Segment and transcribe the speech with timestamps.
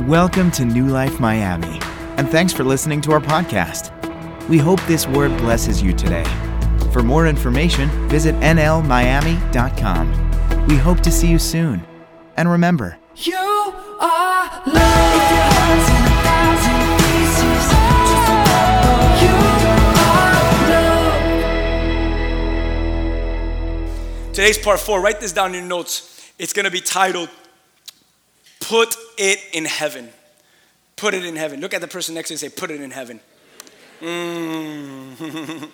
[0.00, 1.78] Welcome to New Life Miami,
[2.16, 3.92] and thanks for listening to our podcast.
[4.48, 6.24] We hope this word blesses you today.
[6.92, 10.08] For more information, visit nlmiami.com.
[10.66, 11.84] We hope to see you soon.
[12.36, 15.12] And remember, You are love.
[15.14, 17.68] If your heart's in a thousand pieces,
[18.08, 19.34] just remember you
[20.08, 20.34] are
[24.24, 24.32] love.
[24.32, 26.08] Today's part four, write this down in your notes.
[26.38, 27.28] It's going to be titled
[28.72, 30.08] Put It in Heaven.
[30.96, 31.60] Put it in heaven.
[31.60, 33.20] Look at the person next to you and say, Put it in heaven.
[34.00, 35.68] Mm.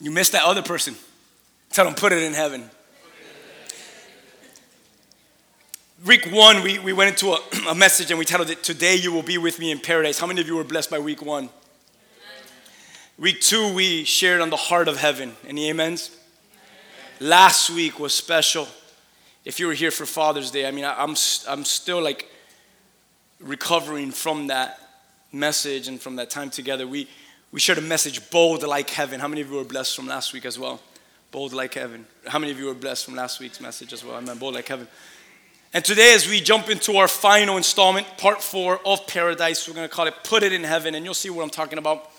[0.00, 0.96] you missed that other person.
[1.70, 2.68] Tell them, Put it in heaven.
[6.04, 9.12] Week one, we, we went into a, a message and we titled it, Today You
[9.12, 10.18] Will Be With Me in Paradise.
[10.18, 11.48] How many of you were blessed by week one?
[13.20, 15.36] Week two, we shared on the heart of heaven.
[15.46, 16.10] Any amens?
[17.20, 18.66] Last week was special.
[19.48, 22.30] If you were here for Father's Day, I mean, I, I'm, s- I'm still like
[23.40, 24.78] recovering from that
[25.32, 26.86] message and from that time together.
[26.86, 27.08] We,
[27.50, 29.20] we shared a message, bold like heaven.
[29.20, 30.82] How many of you were blessed from last week as well?
[31.30, 32.04] Bold like heaven.
[32.26, 34.16] How many of you were blessed from last week's message as well?
[34.16, 34.86] I meant bold like heaven.
[35.72, 39.88] And today, as we jump into our final installment, part four of Paradise, we're going
[39.88, 42.10] to call it Put It in Heaven, and you'll see what I'm talking about.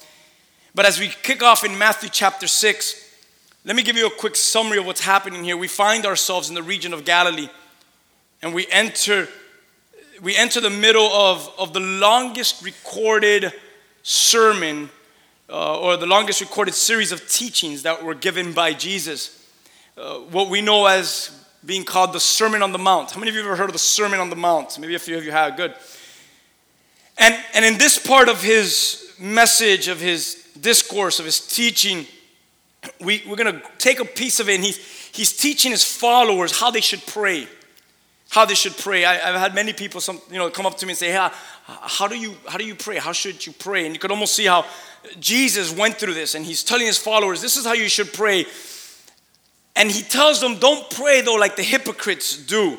[0.73, 3.09] But as we kick off in Matthew chapter 6,
[3.66, 5.58] let me give you a quick summary of what's happening here.
[5.58, 7.50] We find ourselves in the region of Galilee,
[8.42, 9.28] and we enter,
[10.22, 13.52] we enter the middle of, of the longest recorded
[14.02, 14.90] sermon
[15.50, 19.46] uh, or the longest recorded series of teachings that were given by Jesus.
[19.98, 21.32] Uh, what we know as
[21.66, 23.12] being called the Sermon on the Mount.
[23.12, 24.80] How many of you have ever heard of the Sermon on the Mount?
[24.80, 25.58] Maybe a few of you have.
[25.58, 25.76] Good.
[27.18, 32.06] And, and in this part of his message, of his discourse, of his teaching,
[33.00, 34.78] we, we're going to take a piece of it and he's,
[35.14, 37.48] he's teaching his followers how they should pray.
[38.30, 39.06] How they should pray.
[39.06, 41.30] I, have had many people some, you know, come up to me and say, hey,
[41.66, 42.98] how, do you, how do you pray?
[42.98, 43.86] How should you pray?
[43.86, 44.66] And you could almost see how
[45.19, 48.46] Jesus went through this and he's telling his followers, this is how you should pray.
[49.75, 52.78] And he tells them, don't pray though like the hypocrites do,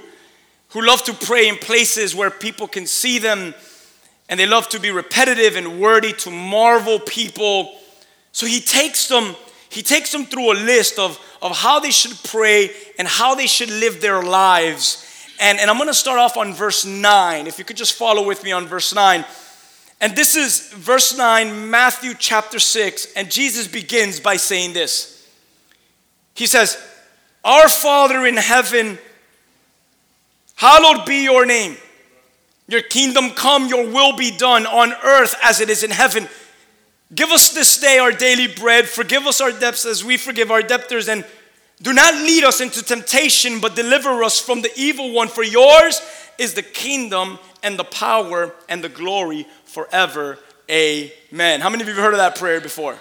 [0.69, 3.55] who love to pray in places where people can see them
[4.31, 7.75] and they love to be repetitive and wordy to marvel people.
[8.31, 9.34] So he takes them,
[9.71, 13.47] he takes them through a list of, of how they should pray and how they
[13.47, 15.07] should live their lives.
[15.41, 17.47] And, and I'm gonna start off on verse 9.
[17.47, 19.25] If you could just follow with me on verse 9.
[20.01, 25.29] And this is verse 9, Matthew chapter 6, and Jesus begins by saying this.
[26.35, 26.83] He says,
[27.45, 28.99] Our Father in heaven,
[30.55, 31.77] hallowed be your name.
[32.67, 36.29] Your kingdom come, your will be done on earth as it is in heaven.
[37.15, 38.88] Give us this day our daily bread.
[38.88, 41.09] Forgive us our debts as we forgive our debtors.
[41.09, 41.25] And
[41.82, 45.28] do not lead us into temptation, but deliver us from the evil one.
[45.28, 46.00] For yours
[46.38, 50.38] is the kingdom and the power and the glory forever.
[50.71, 51.60] Amen.
[51.60, 52.97] How many of you have heard of that prayer before?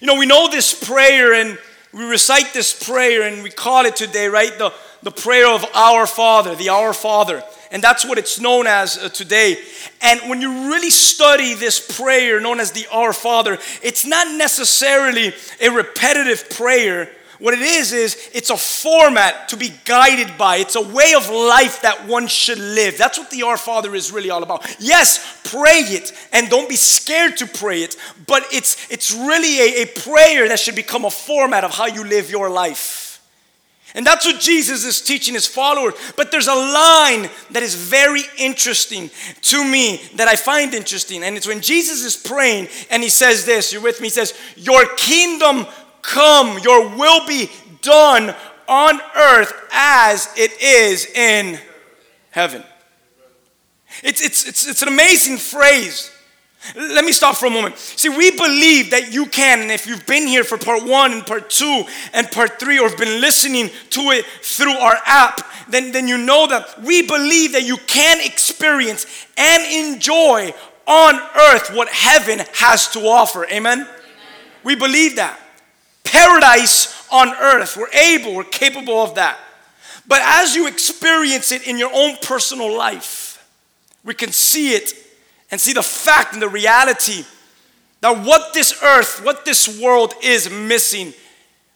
[0.00, 1.58] You know, we know this prayer and
[1.92, 4.56] we recite this prayer and we call it today, right?
[4.56, 7.42] The, the prayer of our Father, the Our Father.
[7.76, 9.58] And that's what it's known as uh, today.
[10.00, 15.34] And when you really study this prayer known as the Our Father, it's not necessarily
[15.60, 17.10] a repetitive prayer.
[17.38, 20.56] What it is, is it's a format to be guided by.
[20.56, 22.96] It's a way of life that one should live.
[22.96, 24.64] That's what the Our Father is really all about.
[24.80, 27.94] Yes, pray it and don't be scared to pray it,
[28.26, 32.04] but it's, it's really a, a prayer that should become a format of how you
[32.04, 33.05] live your life.
[33.96, 35.94] And that's what Jesus is teaching his followers.
[36.16, 41.24] But there's a line that is very interesting to me that I find interesting.
[41.24, 44.34] And it's when Jesus is praying and he says this, you're with me, he says,
[44.54, 45.66] Your kingdom
[46.02, 48.34] come, your will be done
[48.68, 51.58] on earth as it is in
[52.30, 52.62] heaven.
[54.02, 56.10] It's, it's, it's, it's an amazing phrase.
[56.74, 57.78] Let me stop for a moment.
[57.78, 61.26] See, we believe that you can, and if you've been here for part one and
[61.26, 65.92] part two and part three, or have been listening to it through our app, then,
[65.92, 69.06] then you know that we believe that you can experience
[69.36, 70.52] and enjoy
[70.86, 73.44] on earth what heaven has to offer.
[73.46, 73.80] Amen?
[73.80, 73.88] Amen.
[74.64, 75.38] We believe that.
[76.04, 77.76] Paradise on earth.
[77.76, 79.38] We're able, we're capable of that.
[80.08, 83.44] But as you experience it in your own personal life,
[84.04, 84.92] we can see it
[85.50, 87.24] and see the fact and the reality
[88.00, 91.14] that what this earth, what this world is missing.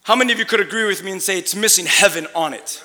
[0.03, 2.83] How many of you could agree with me and say it's missing heaven on it?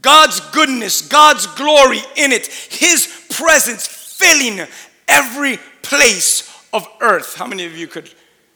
[0.00, 4.66] God's goodness, God's glory in it, His presence filling
[5.06, 7.36] every place of earth.
[7.36, 8.10] How many of you could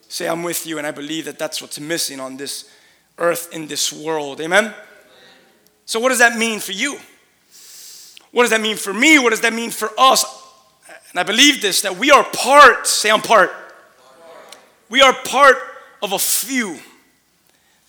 [0.08, 2.70] say, I'm with you, and I believe that that's what's missing on this
[3.18, 4.40] earth, in this world?
[4.40, 4.72] Amen?
[5.84, 6.98] So, what does that mean for you?
[8.36, 9.18] What does that mean for me?
[9.18, 10.22] What does that mean for us?
[11.08, 13.50] And I believe this that we are part, say I'm part.
[14.90, 15.56] We are part
[16.02, 16.78] of a few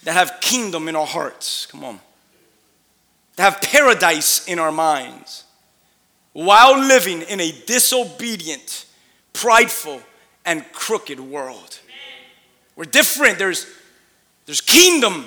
[0.05, 1.65] that have kingdom in our hearts.
[1.65, 1.99] Come on.
[3.35, 5.43] That have paradise in our minds
[6.31, 8.85] while living in a disobedient,
[9.33, 10.01] prideful,
[10.45, 11.77] and crooked world.
[12.77, 13.37] We're different.
[13.37, 13.67] There's,
[14.45, 15.25] there's kingdom,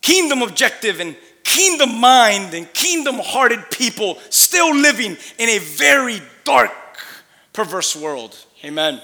[0.00, 1.16] kingdom objective, and
[1.48, 6.72] kingdom mind, and kingdom hearted people still living in a very dark,
[7.52, 8.36] perverse world.
[8.64, 9.00] Amen.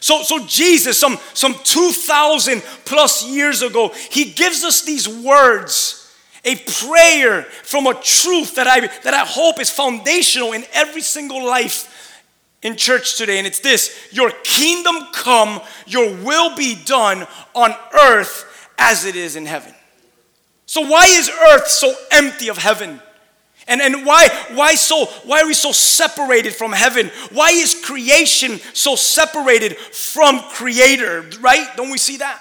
[0.00, 5.96] So, so Jesus, some, some 2,000 plus years ago, he gives us these words
[6.44, 11.44] a prayer from a truth that I, that I hope is foundational in every single
[11.44, 12.22] life
[12.62, 13.38] in church today.
[13.38, 19.36] And it's this Your kingdom come, your will be done on earth as it is
[19.36, 19.74] in heaven.
[20.70, 23.00] So, why is earth so empty of heaven?
[23.66, 27.10] And, and why, why, so, why are we so separated from heaven?
[27.32, 31.66] Why is creation so separated from creator, right?
[31.76, 32.40] Don't we see that?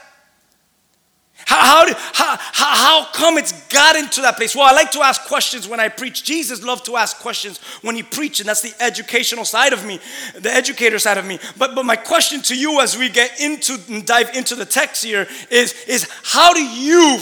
[1.33, 4.55] How, how, how, how come it's gotten to that place?
[4.55, 6.23] Well, I like to ask questions when I preach.
[6.23, 9.99] Jesus loved to ask questions when he preached, and that's the educational side of me,
[10.35, 11.39] the educator side of me.
[11.57, 15.03] But, but my question to you as we get into and dive into the text
[15.03, 17.19] here is, is how do you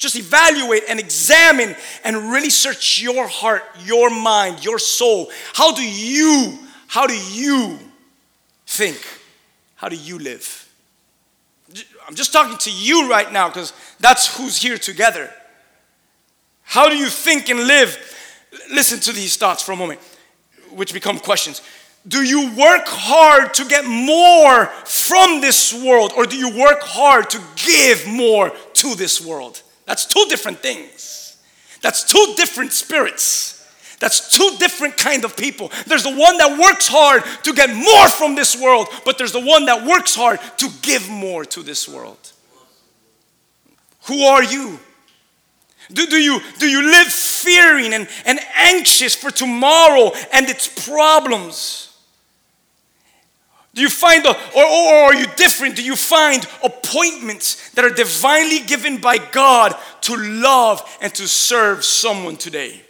[0.00, 5.30] just evaluate and examine and really search your heart, your mind, your soul?
[5.52, 6.58] How do you,
[6.88, 7.78] how do you
[8.66, 8.98] think?
[9.76, 10.68] How do you live?
[12.08, 15.30] I'm just talking to you right now because that's who's here together.
[16.62, 17.98] How do you think and live?
[18.72, 20.00] Listen to these thoughts for a moment,
[20.70, 21.60] which become questions.
[22.08, 27.28] Do you work hard to get more from this world, or do you work hard
[27.30, 29.62] to give more to this world?
[29.90, 31.36] That's two different things.
[31.82, 33.56] That's two different spirits.
[33.98, 35.72] That's two different kind of people.
[35.84, 39.44] There's the one that works hard to get more from this world, but there's the
[39.44, 42.32] one that works hard to give more to this world.
[44.04, 44.78] Who are you?
[45.92, 51.89] Do, do, you, do you live fearing and, and anxious for tomorrow and its problems?
[53.72, 55.76] Do you find, a, or, or are you different?
[55.76, 61.84] Do you find appointments that are divinely given by God to love and to serve
[61.84, 62.82] someone today?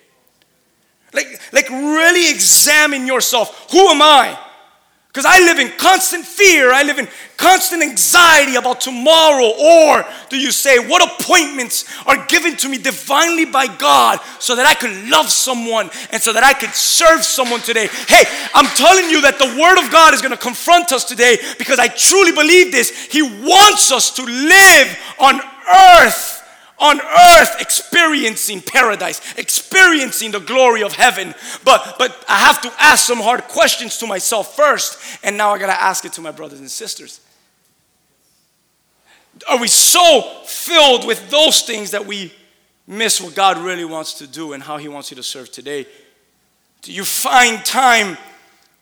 [1.12, 3.70] Like, like really examine yourself.
[3.72, 4.38] Who am I?
[5.12, 9.50] Because I live in constant fear, I live in constant anxiety about tomorrow.
[9.58, 14.66] Or do you say, What appointments are given to me divinely by God so that
[14.66, 17.88] I can love someone and so that I can serve someone today?
[18.06, 18.22] Hey,
[18.54, 21.80] I'm telling you that the Word of God is going to confront us today because
[21.80, 22.90] I truly believe this.
[23.06, 25.40] He wants us to live on
[25.98, 26.39] earth
[26.80, 31.34] on earth experiencing paradise, experiencing the glory of heaven.
[31.64, 35.58] But but I have to ask some hard questions to myself first, and now I
[35.58, 37.20] got to ask it to my brothers and sisters.
[39.48, 42.32] Are we so filled with those things that we
[42.86, 45.86] miss what God really wants to do and how he wants you to serve today?
[46.82, 48.16] Do you find time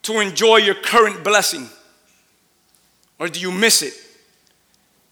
[0.03, 1.69] to enjoy your current blessing?
[3.19, 3.95] Or do you miss it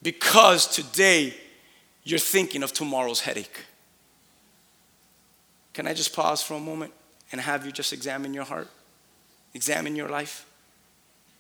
[0.03, 1.35] because today
[2.07, 3.65] you're thinking of tomorrow's headache.
[5.75, 6.93] Can I just pause for a moment
[7.33, 8.69] and have you just examine your heart?
[9.55, 10.47] Examine your life?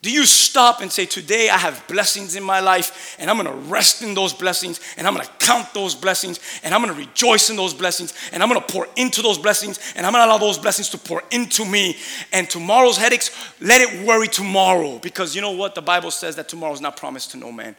[0.02, 3.54] Do you stop and say, Today I have blessings in my life, and I'm gonna
[3.54, 7.56] rest in those blessings, and I'm gonna count those blessings, and I'm gonna rejoice in
[7.56, 10.90] those blessings, and I'm gonna pour into those blessings, and I'm gonna allow those blessings
[10.90, 11.96] to pour into me.
[12.32, 13.30] And tomorrow's headaches,
[13.60, 15.76] let it worry tomorrow, because you know what?
[15.76, 17.76] The Bible says that tomorrow's not promised to no man.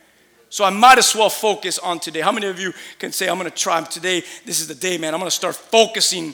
[0.49, 2.21] So I might as well focus on today.
[2.21, 4.23] How many of you can say, I'm going to try today?
[4.45, 5.13] This is the day, man.
[5.13, 6.33] I'm going to start focusing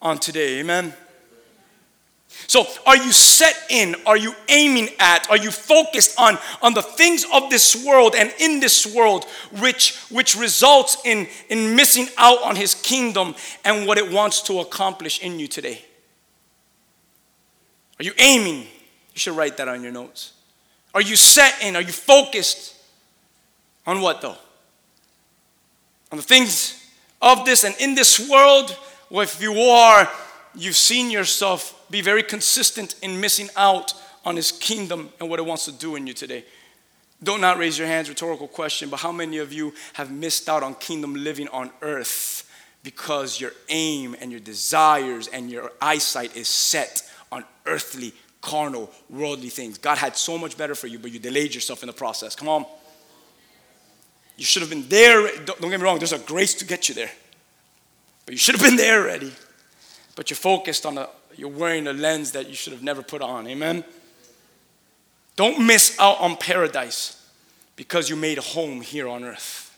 [0.00, 0.60] on today.
[0.60, 0.94] Amen.
[2.46, 3.94] So, are you set in?
[4.06, 5.28] Are you aiming at?
[5.30, 9.24] Are you focused on, on the things of this world and in this world,
[9.60, 13.34] which, which results in, in missing out on His kingdom
[13.64, 15.84] and what it wants to accomplish in you today?
[18.00, 18.62] Are you aiming?
[18.62, 20.32] You should write that on your notes.
[20.94, 21.76] Are you set in?
[21.76, 22.71] Are you focused?
[23.86, 24.36] On what though?
[26.10, 26.78] On the things
[27.20, 28.76] of this and in this world?
[29.10, 30.10] Well, if you are,
[30.54, 35.46] you've seen yourself be very consistent in missing out on His kingdom and what it
[35.46, 36.44] wants to do in you today.
[37.22, 40.62] Don't not raise your hands, rhetorical question, but how many of you have missed out
[40.62, 42.48] on kingdom living on earth
[42.82, 49.50] because your aim and your desires and your eyesight is set on earthly, carnal, worldly
[49.50, 49.78] things?
[49.78, 52.34] God had so much better for you, but you delayed yourself in the process.
[52.34, 52.66] Come on.
[54.36, 55.28] You should have been there.
[55.44, 57.10] Don't, get me wrong, there's a grace to get you there.
[58.24, 59.32] But you should have been there already.
[60.16, 63.22] But you're focused on a, you're wearing a lens that you should have never put
[63.22, 63.46] on.
[63.46, 63.84] Amen?
[65.36, 67.18] Don't miss out on paradise
[67.76, 69.76] because you made a home here on earth.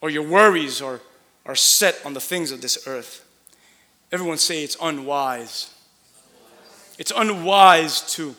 [0.00, 1.00] Or your worries are,
[1.46, 3.24] are set on the things of this earth.
[4.10, 5.74] Everyone say it's unwise.
[6.98, 8.34] It's unwise to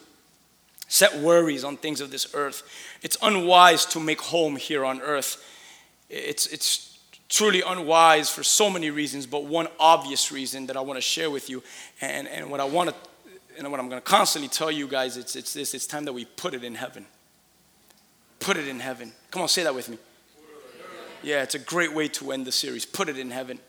[0.87, 2.63] set worries on things of this earth.
[3.01, 5.43] It's unwise to make home here on earth.
[6.09, 10.97] It's, it's truly unwise for so many reasons, but one obvious reason that I want
[10.97, 11.63] to share with you,
[12.01, 12.95] and, and what I want to,
[13.57, 16.13] and what I'm going to constantly tell you guys, it's, it's this: it's time that
[16.13, 17.05] we put it in heaven.
[18.39, 19.11] Put it in heaven.
[19.31, 19.97] Come on, say that with me.
[21.21, 22.85] Yeah, it's a great way to end the series.
[22.85, 23.59] Put it in heaven.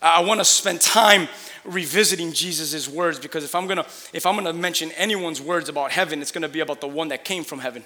[0.00, 1.28] I want to spend time
[1.66, 6.22] revisiting Jesus' words because if I'm gonna if I'm gonna mention anyone's words about heaven,
[6.22, 7.84] it's gonna be about the one that came from heaven.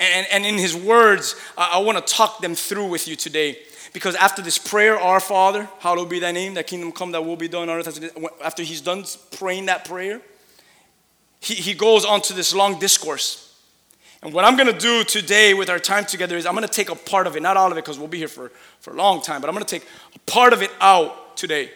[0.00, 3.58] And, and in his words, I, I want to talk them through with you today.
[3.92, 7.36] Because after this prayer, Our Father, hallowed be thy name, thy kingdom come, thy will
[7.36, 8.22] be done on earth.
[8.42, 10.22] After he's done praying that prayer,
[11.40, 13.46] he, he goes on to this long discourse.
[14.22, 16.72] And what I'm going to do today with our time together is I'm going to
[16.72, 18.50] take a part of it, not all of it because we'll be here for,
[18.80, 21.70] for a long time, but I'm going to take a part of it out today.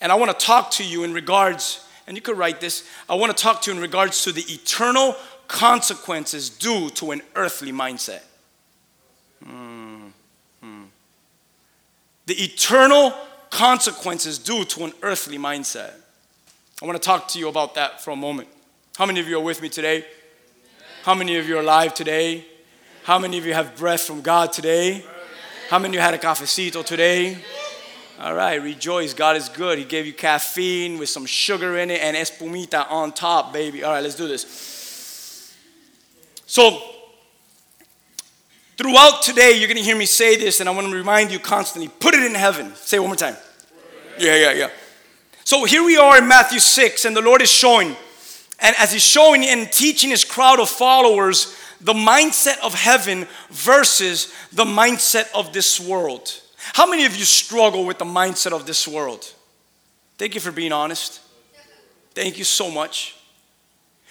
[0.00, 3.14] And I want to talk to you in regards, and you could write this, I
[3.14, 5.14] want to talk to you in regards to the eternal
[5.46, 8.22] consequences due to an earthly mindset.
[9.44, 10.10] Mm.
[12.26, 13.14] The eternal
[13.50, 15.92] consequences due to an earthly mindset.
[16.82, 18.48] I want to talk to you about that for a moment.
[18.96, 20.04] How many of you are with me today?
[21.04, 22.44] How many of you are alive today?
[23.04, 25.04] How many of you have breath from God today?
[25.70, 27.38] How many of you had a cafecito today?
[28.18, 29.12] All right, rejoice.
[29.14, 29.78] God is good.
[29.78, 33.84] He gave you caffeine with some sugar in it and espumita on top, baby.
[33.84, 35.54] All right, let's do this.
[36.46, 36.80] So,
[38.78, 41.38] throughout today, you're going to hear me say this, and I want to remind you
[41.38, 42.74] constantly put it in heaven.
[42.76, 43.36] Say it one more time.
[44.18, 44.70] Yeah, yeah, yeah.
[45.44, 47.96] So, here we are in Matthew 6, and the Lord is showing
[48.58, 54.32] and as he's showing and teaching his crowd of followers the mindset of heaven versus
[54.52, 56.40] the mindset of this world.
[56.72, 59.32] How many of you struggle with the mindset of this world?
[60.18, 61.20] Thank you for being honest.
[62.14, 63.14] Thank you so much.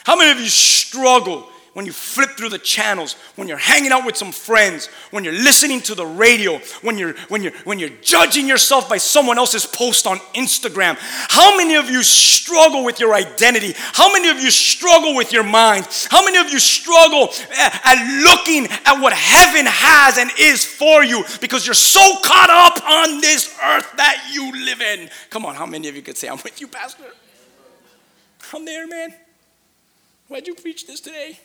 [0.04, 4.06] How many of you struggle when you flip through the channels, when you're hanging out
[4.06, 7.90] with some friends, when you're listening to the radio, when you're when you're when you're
[8.02, 10.96] judging yourself by someone else's post on Instagram.
[10.98, 13.74] How many of you struggle with your identity?
[13.76, 15.86] How many of you struggle with your mind?
[16.10, 21.04] How many of you struggle eh, at looking at what heaven has and is for
[21.04, 25.10] you because you're so caught up on this earth that you live in?
[25.30, 27.04] Come on, how many of you could say I'm with you, pastor?
[28.54, 29.14] I'm there, man.
[30.30, 31.38] Why'd you preach this today?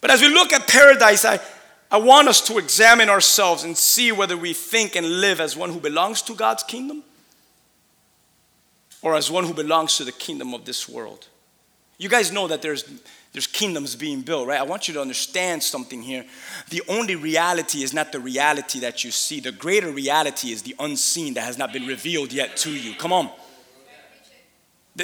[0.00, 1.40] But as we look at paradise, I,
[1.90, 5.70] I want us to examine ourselves and see whether we think and live as one
[5.70, 7.02] who belongs to God's kingdom
[9.02, 11.28] or as one who belongs to the kingdom of this world.
[11.98, 12.84] You guys know that there's,
[13.32, 14.58] there's kingdoms being built, right?
[14.58, 16.24] I want you to understand something here.
[16.70, 20.76] The only reality is not the reality that you see, the greater reality is the
[20.78, 22.94] unseen that has not been revealed yet to you.
[22.94, 23.30] Come on.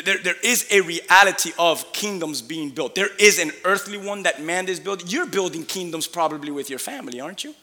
[0.03, 2.95] There, there is a reality of kingdoms being built.
[2.95, 5.07] There is an earthly one that man is building.
[5.09, 7.55] You're building kingdoms probably with your family, aren't you?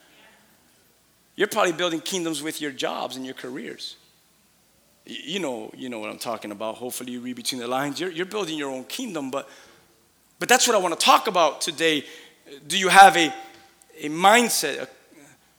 [1.36, 3.96] You're probably building kingdoms with your jobs and your careers.
[5.06, 6.76] You know, you know what I'm talking about.
[6.76, 8.00] Hopefully, you read between the lines.
[8.00, 9.50] You're, you're building your own kingdom, but,
[10.40, 12.06] but that's what I want to talk about today.
[12.68, 13.34] Do you have a,
[14.00, 14.88] a mindset, a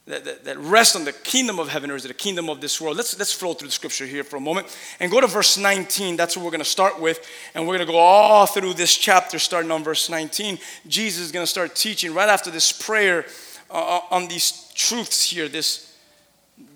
[0.07, 2.61] that, that, that rest on the kingdom of heaven or is it the kingdom of
[2.61, 2.97] this world?
[2.97, 6.17] Let's, let's flow through the scripture here for a moment and go to verse 19.
[6.17, 7.27] That's what we're going to start with.
[7.55, 10.59] And we're going to go all through this chapter, starting on verse 19.
[10.87, 13.25] Jesus is going to start teaching right after this prayer
[13.71, 15.97] uh, uh, on these truths here, this,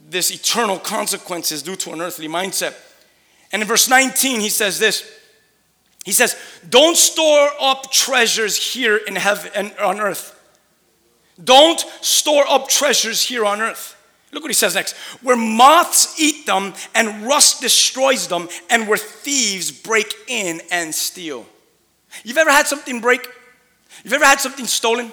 [0.08, 2.74] this eternal consequences due to an earthly mindset.
[3.52, 5.10] And in verse 19, he says this.
[6.02, 6.34] He says,
[6.66, 10.37] Don't store up treasures here in heaven and on earth
[11.42, 13.94] don't store up treasures here on earth.
[14.32, 14.94] Look what he says next.
[15.22, 21.46] Where moths eat them and rust destroys them, and where thieves break in and steal.
[22.24, 23.26] You've ever had something break?
[24.04, 25.12] You've ever had something stolen?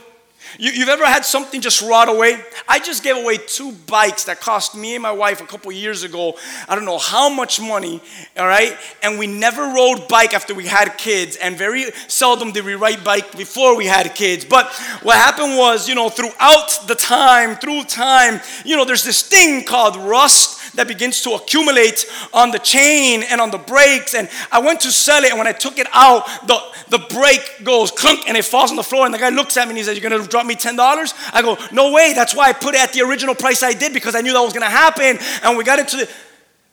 [0.58, 2.40] You, have ever had something just rot away?
[2.68, 6.04] I just gave away two bikes that cost me and my wife a couple years
[6.04, 6.38] ago.
[6.68, 8.02] I don't know how much money,
[8.38, 8.78] all right?
[9.04, 13.04] And we never rode bike after we had kids, and very seldom did we ride
[13.04, 14.46] bike before we had kids.
[14.46, 14.72] But
[15.04, 19.66] what happened was, you know, throughout the time, through time, you know, there's this thing
[19.66, 24.14] called rust that begins to accumulate on the chain and on the brakes.
[24.14, 27.64] And I went to sell it, and when I took it out, the, the brake
[27.64, 29.06] goes clunk and it falls on the floor.
[29.06, 31.32] And the guy looks at me and he says, You're gonna drop me $10?
[31.34, 33.94] I go, No way, that's why I put it at the original price I did
[33.94, 35.18] because I knew that was gonna happen.
[35.44, 36.10] And we got into the,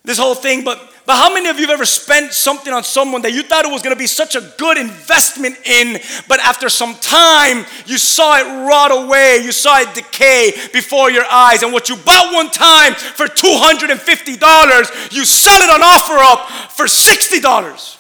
[0.04, 3.22] this whole thing, but but how many of you have ever spent something on someone
[3.22, 6.68] that you thought it was going to be such a good investment in, but after
[6.68, 11.72] some time you saw it rot away, you saw it decay before your eyes, and
[11.72, 17.96] what you bought one time for $250, you sell it on OfferUp for $60.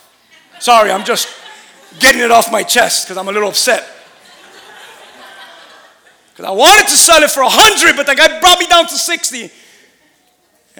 [0.60, 1.26] Sorry, I'm just
[1.98, 3.84] getting it off my chest because I'm a little upset.
[6.30, 8.94] Because I wanted to sell it for 100, but the guy brought me down to
[8.94, 9.50] 60.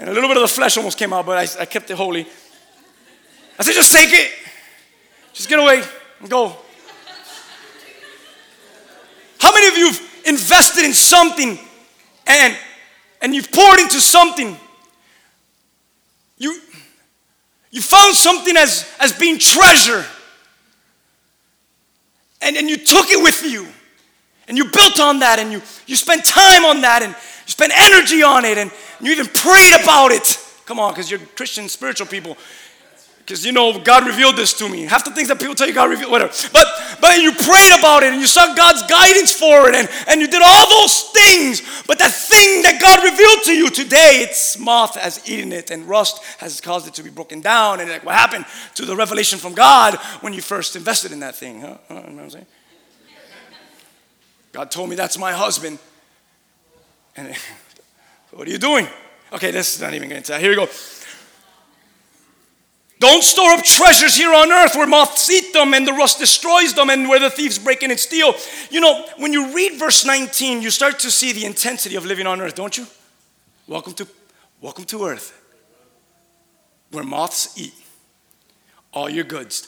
[0.02, 1.96] And a little bit of the flesh almost came out, but I, I kept it
[1.96, 2.26] holy.
[3.56, 4.32] I said, just take it.
[5.32, 5.80] Just get away
[6.18, 6.56] and go.
[9.38, 11.56] How many of you have invested in something
[12.26, 12.56] and,
[13.20, 14.56] and you've poured into something?
[16.36, 16.60] You,
[17.70, 20.04] you found something as, as being treasure.
[22.40, 23.68] And, and you took it with you.
[24.48, 27.14] And you built on that and you, you spent time on that and
[27.46, 28.70] you spent energy on it and
[29.00, 30.38] you even prayed about it.
[30.64, 32.36] Come on, because you're Christian, spiritual people.
[33.24, 34.82] Because you know God revealed this to me.
[34.82, 36.32] Half the things that people tell you God revealed, whatever.
[36.52, 36.66] But
[37.00, 40.26] but you prayed about it and you sought God's guidance for it and, and you
[40.26, 41.62] did all those things.
[41.86, 45.88] But that thing that God revealed to you today, it's moth has eaten it and
[45.88, 47.78] rust has caused it to be broken down.
[47.78, 48.44] And like what happened
[48.74, 51.60] to the revelation from God when you first invested in that thing?
[51.60, 51.76] Huh?
[51.90, 52.46] You know what I'm saying?
[54.50, 55.78] God told me that's my husband.
[57.16, 57.34] And
[58.32, 58.86] what are you doing?
[59.32, 60.32] Okay, this is not even going to.
[60.32, 60.40] tell.
[60.40, 60.68] Here we go.
[63.00, 66.72] Don't store up treasures here on earth where moths eat them and the rust destroys
[66.74, 68.32] them and where the thieves break in and steal.
[68.70, 72.28] You know, when you read verse 19, you start to see the intensity of living
[72.28, 72.86] on earth, don't you?
[73.66, 74.06] Welcome to,
[74.60, 75.36] welcome to earth
[76.92, 77.74] where moths eat
[78.92, 79.66] all your goods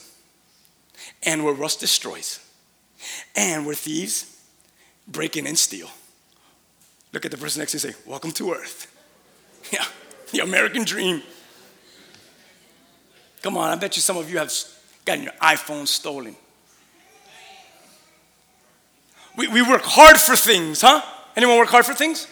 [1.23, 2.39] and where rust destroys
[3.35, 4.39] and where thieves
[5.09, 5.89] break in and steal.
[7.15, 8.91] Look at the person next to you and say, Welcome to earth.
[9.71, 9.83] Yeah,
[10.31, 11.23] the American dream.
[13.41, 14.53] Come on, I bet you some of you have
[15.05, 16.35] gotten your iPhone stolen.
[19.35, 21.01] We, we work hard for things, huh?
[21.35, 22.27] Anyone work hard for things?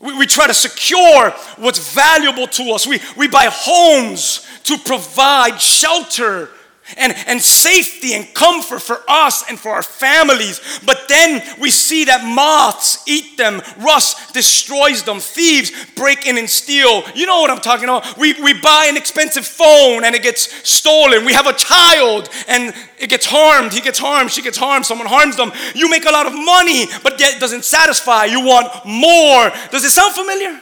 [0.00, 2.86] We, we try to secure what's valuable to us.
[2.86, 6.48] We, we buy homes to provide shelter
[6.96, 10.80] and, and safety and comfort for us and for our families.
[10.84, 16.48] But then we see that moths eat them, rust destroys them, thieves break in and
[16.48, 17.02] steal.
[17.14, 18.16] You know what I'm talking about?
[18.16, 21.24] We, we buy an expensive phone and it gets stolen.
[21.24, 23.72] We have a child and it gets harmed.
[23.72, 25.52] He gets harmed, she gets harmed, someone harms them.
[25.74, 28.24] You make a lot of money, but it doesn't satisfy.
[28.24, 29.50] You want more.
[29.70, 30.60] Does it sound familiar?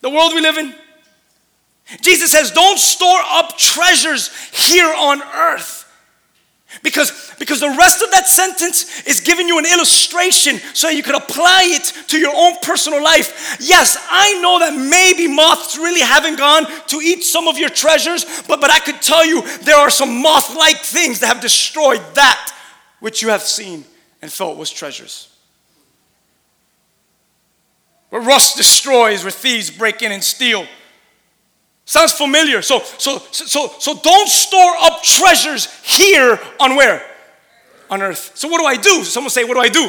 [0.00, 0.74] The world we live in?
[2.00, 5.81] Jesus says, Don't store up treasures here on earth.
[6.82, 11.14] Because, because the rest of that sentence is giving you an illustration so you could
[11.14, 13.58] apply it to your own personal life.
[13.60, 18.24] Yes, I know that maybe moths really haven't gone to eat some of your treasures,
[18.48, 22.00] but, but I could tell you there are some moth like things that have destroyed
[22.14, 22.54] that
[23.00, 23.84] which you have seen
[24.22, 25.28] and felt was treasures.
[28.10, 30.66] Where rust destroys, where thieves break in and steal.
[31.84, 32.62] Sounds familiar.
[32.62, 37.02] So, so, so, so don't store up treasures here on where?
[37.90, 38.32] On earth.
[38.34, 39.04] So what do I do?
[39.04, 39.88] Someone say, what do I do?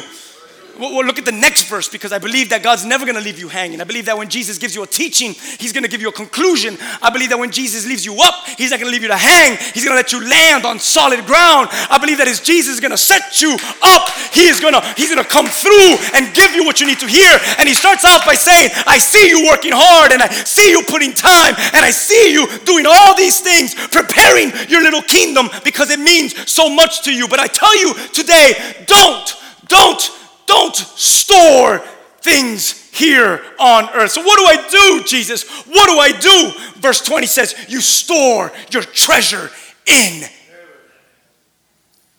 [0.78, 3.38] Well, look at the next verse because I believe that God's never going to leave
[3.38, 3.80] you hanging.
[3.80, 6.12] I believe that when Jesus gives you a teaching, He's going to give you a
[6.12, 6.76] conclusion.
[7.00, 9.16] I believe that when Jesus leaves you up, He's not going to leave you to
[9.16, 9.56] hang.
[9.72, 11.68] He's going to let you land on solid ground.
[11.70, 14.82] I believe that as Jesus is going to set you up, He is going to
[14.96, 17.38] He's going to come through and give you what you need to hear.
[17.58, 20.82] And He starts off by saying, "I see you working hard, and I see you
[20.82, 25.90] putting time, and I see you doing all these things, preparing your little kingdom because
[25.90, 29.36] it means so much to you." But I tell you today, don't,
[29.68, 30.02] don't
[30.46, 31.78] don't store
[32.20, 34.12] things here on earth.
[34.12, 35.48] So, what do I do, Jesus?
[35.66, 36.80] What do I do?
[36.80, 39.50] Verse 20 says, You store your treasure
[39.86, 40.22] in.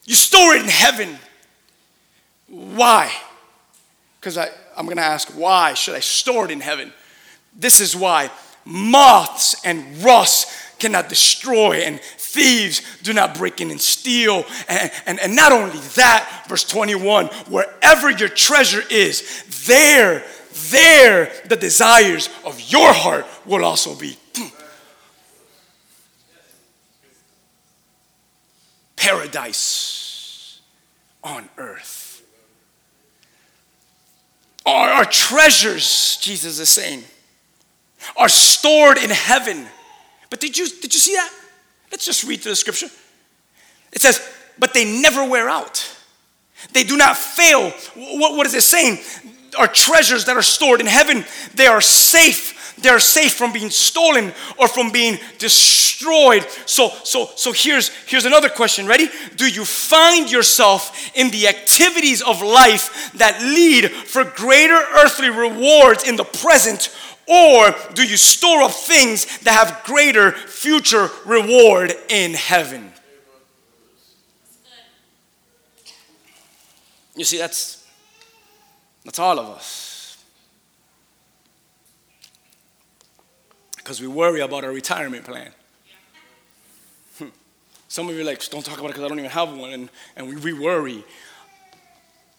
[0.06, 1.18] You store it in heaven.
[2.48, 3.12] Why?
[4.20, 6.94] Because I'm going to ask, why should I store it in heaven?
[7.56, 8.30] This is why
[8.66, 12.00] moths and rust cannot destroy and
[12.36, 14.46] thieves do not break in and steal.
[14.68, 20.24] And, and, and not only that, verse 21 wherever your treasure is, there,
[20.72, 24.18] there the desires of your heart will also be.
[24.36, 24.48] Hmm.
[28.96, 30.62] Paradise
[31.24, 32.22] on earth.
[34.66, 37.04] Our, our treasures, Jesus is saying,
[38.18, 39.66] are stored in heaven.
[40.30, 41.32] But did you did you see that?
[41.96, 42.90] Let's just read through the scripture.
[43.94, 44.20] It says,
[44.60, 45.98] but they never wear out.
[46.74, 47.70] They do not fail.
[47.96, 48.98] What, what is it saying?
[49.58, 52.76] Our treasures that are stored in heaven, they are safe.
[52.82, 56.46] They are safe from being stolen or from being destroyed.
[56.66, 58.88] So, so, so here's, here's another question.
[58.88, 59.08] Ready?
[59.38, 66.04] Do you find yourself in the activities of life that lead for greater earthly rewards
[66.04, 66.94] in the present
[67.28, 72.92] or do you store up things that have greater future reward in heaven?
[77.16, 77.86] You see, that's
[79.06, 80.24] that's all of us.
[83.78, 85.52] Because we worry about our retirement plan.
[87.88, 89.72] Some of you are like, don't talk about it because I don't even have one.
[89.72, 91.06] And, and we, we worry.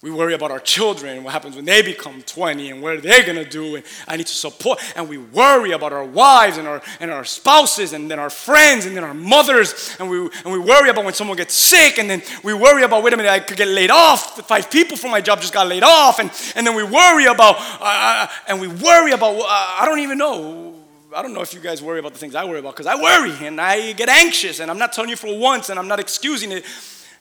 [0.06, 3.26] We worry about our children, what happens when they become 20 and what are they're
[3.26, 4.78] gonna do, and I need to support.
[4.94, 8.86] And we worry about our wives and our, and our spouses, and then our friends,
[8.86, 9.96] and then our mothers.
[9.98, 13.02] And we, and we worry about when someone gets sick, and then we worry about,
[13.02, 14.46] wait a minute, I could get laid off.
[14.46, 16.20] Five people from my job just got laid off.
[16.20, 19.98] And, and then we worry about, uh, uh and we worry about, uh, I don't
[19.98, 20.72] even know.
[21.16, 22.94] I don't know if you guys worry about the things I worry about, because I
[22.94, 25.98] worry and I get anxious, and I'm not telling you for once, and I'm not
[25.98, 26.64] excusing it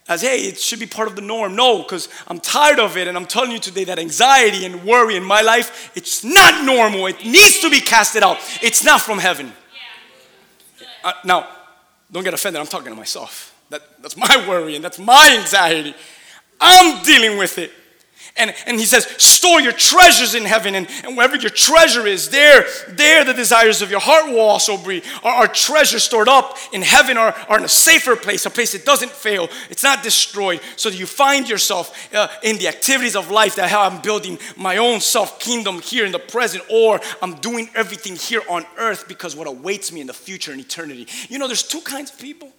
[0.08, 1.56] as hey, it should be part of the norm.
[1.56, 5.16] No, because I'm tired of it, and I'm telling you today that anxiety and worry
[5.16, 7.08] in my life, it's not normal.
[7.08, 8.38] It needs to be casted out.
[8.62, 9.52] It's not from heaven.
[11.04, 11.48] Uh, now,
[12.12, 12.60] don't get offended.
[12.60, 13.56] I'm talking to myself.
[13.70, 15.96] That, that's my worry and that's my anxiety.
[16.62, 17.72] I'm dealing with it.
[18.38, 22.30] And, and he says, store your treasures in heaven, and, and wherever your treasure is,
[22.30, 25.04] there, there the desires of your heart will also be.
[25.24, 28.74] Our, our treasures stored up in heaven are, are in a safer place, a place
[28.74, 30.60] that doesn't fail, it's not destroyed.
[30.76, 34.38] So that you find yourself uh, in the activities of life that how I'm building
[34.58, 39.08] my own self kingdom here in the present, or I'm doing everything here on earth
[39.08, 41.08] because what awaits me in the future in eternity.
[41.30, 42.52] You know, there's two kinds of people.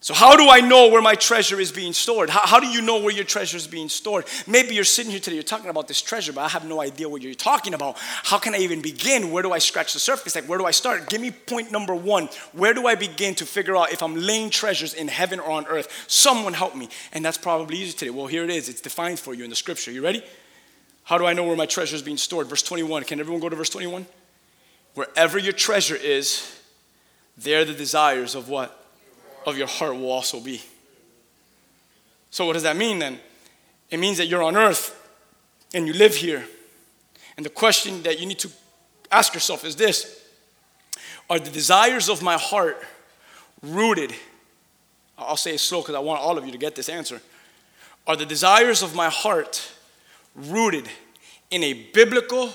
[0.00, 2.28] So, how do I know where my treasure is being stored?
[2.28, 4.26] How, how, do you know where your treasure is being stored?
[4.46, 7.08] Maybe you're sitting here today, you're talking about this treasure, but I have no idea
[7.08, 7.96] what you're talking about.
[7.98, 9.32] How can I even begin?
[9.32, 10.34] Where do I scratch the surface?
[10.34, 11.08] Like, where do I start?
[11.08, 12.28] Give me point number one.
[12.52, 15.66] Where do I begin to figure out if I'm laying treasures in heaven or on
[15.66, 16.04] earth?
[16.08, 16.90] Someone help me.
[17.12, 18.10] And that's probably easy today.
[18.10, 18.68] Well, here it is.
[18.68, 19.90] It's defined for you in the scripture.
[19.90, 20.22] You ready?
[21.04, 22.48] How do I know where my treasure is being stored?
[22.48, 23.04] Verse 21.
[23.04, 24.06] Can everyone go to verse 21?
[24.94, 26.60] Wherever your treasure is,
[27.38, 28.85] there the desires of what?
[29.46, 30.60] Of your heart will also be.
[32.30, 33.20] So, what does that mean then?
[33.88, 34.94] It means that you're on earth
[35.72, 36.44] and you live here.
[37.36, 38.50] And the question that you need to
[39.10, 40.22] ask yourself is this
[41.30, 42.82] Are the desires of my heart
[43.62, 44.12] rooted?
[45.16, 47.22] I'll say it slow because I want all of you to get this answer.
[48.06, 49.72] Are the desires of my heart
[50.34, 50.88] rooted
[51.50, 52.52] in a biblical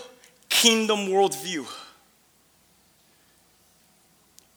[0.49, 1.67] kingdom worldview?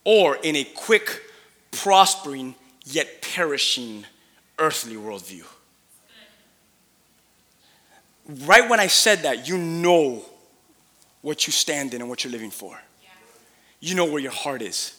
[0.04, 1.22] Or in a quick
[1.74, 4.04] prospering yet perishing
[4.58, 5.44] earthly worldview.
[8.46, 10.24] Right when I said that, you know
[11.20, 12.78] what you stand in and what you're living for.
[13.80, 14.98] You know where your heart is.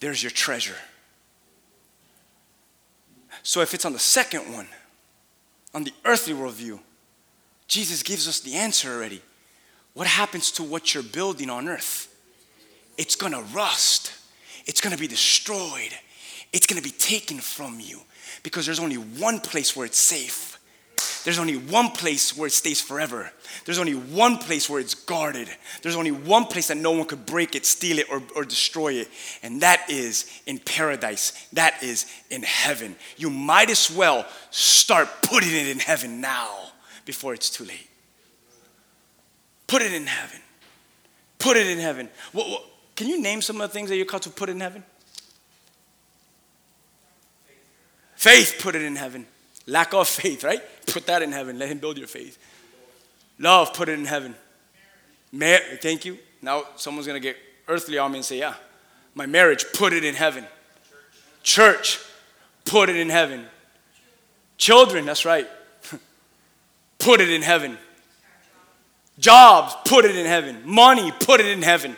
[0.00, 0.76] There's your treasure.
[3.42, 4.68] So if it's on the second one,
[5.74, 6.78] on the earthly worldview,
[7.68, 9.20] Jesus gives us the answer already.
[9.94, 12.08] What happens to what you're building on earth?
[12.96, 14.12] It's gonna rust
[14.66, 15.92] it's going to be destroyed.
[16.52, 18.00] It's going to be taken from you
[18.42, 20.58] because there's only one place where it's safe.
[21.24, 23.30] There's only one place where it stays forever.
[23.64, 25.48] There's only one place where it's guarded.
[25.82, 28.94] There's only one place that no one could break it, steal it, or, or destroy
[28.94, 29.08] it.
[29.42, 31.48] And that is in paradise.
[31.52, 32.96] That is in heaven.
[33.16, 36.72] You might as well start putting it in heaven now
[37.04, 37.88] before it's too late.
[39.68, 40.40] Put it in heaven.
[41.38, 42.08] Put it in heaven.
[42.32, 42.64] What, what,
[43.02, 44.84] can you name some of the things that you're called to put in heaven?
[48.14, 49.26] Faith, put it in heaven.
[49.66, 50.62] Lack of faith, right?
[50.86, 51.58] Put that in heaven.
[51.58, 52.38] Let Him build your faith.
[53.40, 54.36] Love, put it in heaven.
[55.32, 56.16] Mar- thank you.
[56.40, 57.36] Now someone's going to get
[57.66, 58.54] earthly on me and say, Yeah,
[59.16, 60.46] my marriage, put it in heaven.
[61.42, 61.98] Church,
[62.64, 63.46] put it in heaven.
[64.58, 65.48] Children, that's right.
[66.98, 67.78] put it in heaven.
[69.18, 70.62] Jobs, put it in heaven.
[70.64, 71.96] Money, put it in heaven.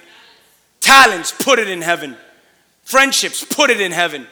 [0.84, 2.16] Talents, put it in heaven.
[2.82, 4.26] Friendships, put it in heaven.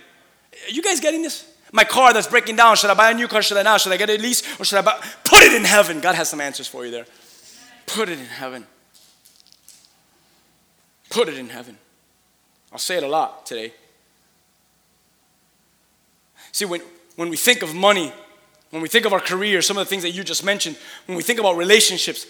[0.68, 1.50] Are you guys getting this?
[1.72, 3.40] My car that's breaking down, should I buy a new car?
[3.40, 3.80] Should I not?
[3.80, 4.42] Should I get a lease?
[4.60, 5.02] Or should I buy?
[5.24, 6.00] Put it in heaven.
[6.00, 7.06] God has some answers for you there.
[7.86, 8.66] Put it in heaven.
[11.08, 11.78] Put it in heaven.
[12.70, 13.72] I'll say it a lot today.
[16.52, 16.82] See, when,
[17.16, 18.12] when we think of money,
[18.68, 21.16] when we think of our career, some of the things that you just mentioned, when
[21.16, 22.26] we think about relationships,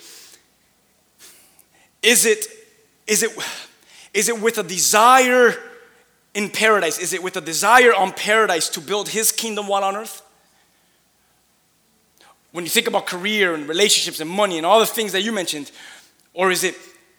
[2.02, 2.46] Is it,
[3.06, 3.30] is it,
[4.14, 5.54] is it with a desire
[6.34, 6.98] in paradise?
[6.98, 10.22] Is it with a desire on paradise to build his kingdom while on earth?
[12.52, 15.32] When you think about career and relationships and money and all the things that you
[15.32, 15.70] mentioned,
[16.34, 16.76] or is it,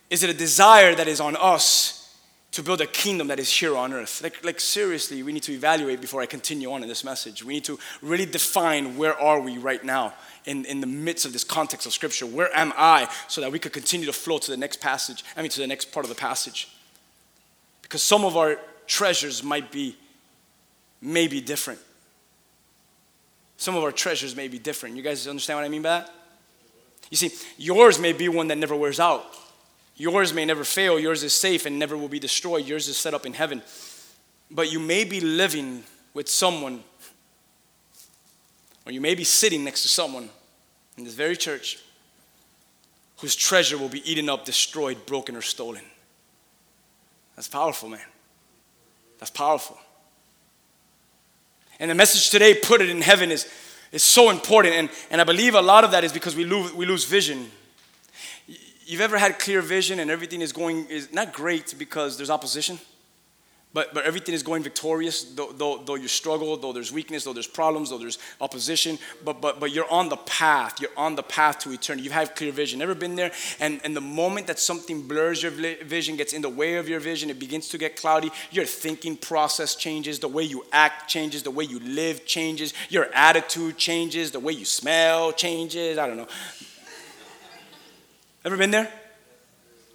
[0.09, 1.99] is it a desire that is on us
[2.51, 4.21] to build a kingdom that is here on earth?
[4.21, 7.43] Like, like seriously, we need to evaluate before I continue on in this message.
[7.43, 10.13] We need to really define where are we right now
[10.45, 12.27] in, in the midst of this context of scripture.
[12.27, 13.09] Where am I?
[13.27, 15.67] So that we could continue to flow to the next passage, I mean to the
[15.67, 16.69] next part of the passage.
[17.93, 19.95] Because some of our treasures might be
[20.99, 21.79] maybe different.
[23.57, 24.95] Some of our treasures may be different.
[24.95, 26.11] You guys understand what I mean by that?
[27.11, 29.23] You see, yours may be one that never wears out.
[29.95, 30.99] Yours may never fail.
[30.99, 32.65] Yours is safe and never will be destroyed.
[32.65, 33.61] Yours is set up in heaven.
[34.49, 35.83] But you may be living
[36.15, 36.83] with someone,
[38.87, 40.29] or you may be sitting next to someone
[40.97, 41.77] in this very church
[43.17, 45.83] whose treasure will be eaten up, destroyed, broken, or stolen.
[47.35, 48.05] That's powerful, man.
[49.19, 49.77] That's powerful.
[51.79, 53.47] And the message today, put it in heaven, is,
[53.91, 54.75] is so important.
[54.75, 57.49] And, and I believe a lot of that is because we lose, we lose vision.
[58.85, 62.79] You've ever had clear vision and everything is going, is not great because there's opposition?
[63.73, 67.33] But, but everything is going victorious, though, though, though you struggle, though there's weakness, though
[67.33, 68.99] there's problems, though there's opposition.
[69.25, 70.79] But, but, but you're on the path.
[70.79, 72.03] You're on the path to eternity.
[72.03, 72.83] You have clear vision.
[72.83, 73.31] Ever been there?
[73.59, 76.99] And, and the moment that something blurs your vision, gets in the way of your
[76.99, 81.41] vision, it begins to get cloudy, your thinking process changes, the way you act changes,
[81.41, 85.97] the way you live changes, your attitude changes, the way you smell changes.
[85.97, 86.27] I don't know.
[88.45, 88.91] Ever been there?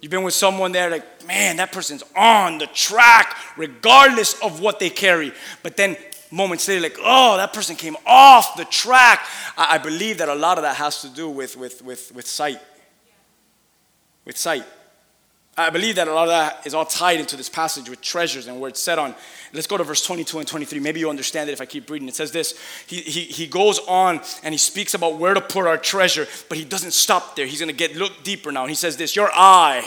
[0.01, 4.79] You've been with someone there, like, man, that person's on the track, regardless of what
[4.79, 5.33] they carry.
[5.61, 5.97] But then
[6.31, 9.25] moments later, like, oh, that person came off the track.
[9.57, 12.27] I, I believe that a lot of that has to do with, with, with, with
[12.27, 12.59] sight.
[14.23, 14.65] With sight.
[15.59, 18.47] I believe that a lot of that is all tied into this passage with treasures
[18.47, 19.13] and where it's said on.
[19.51, 20.79] Let's go to verse 22 and 23.
[20.79, 22.07] Maybe you understand it if I keep reading.
[22.07, 25.67] It says this He, he, he goes on and he speaks about where to put
[25.67, 27.45] our treasure, but he doesn't stop there.
[27.45, 28.61] He's going to get look deeper now.
[28.61, 29.83] And he says this Your eye.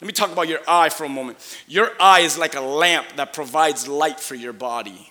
[0.00, 1.36] Let me talk about your eye for a moment.
[1.68, 5.09] Your eye is like a lamp that provides light for your body.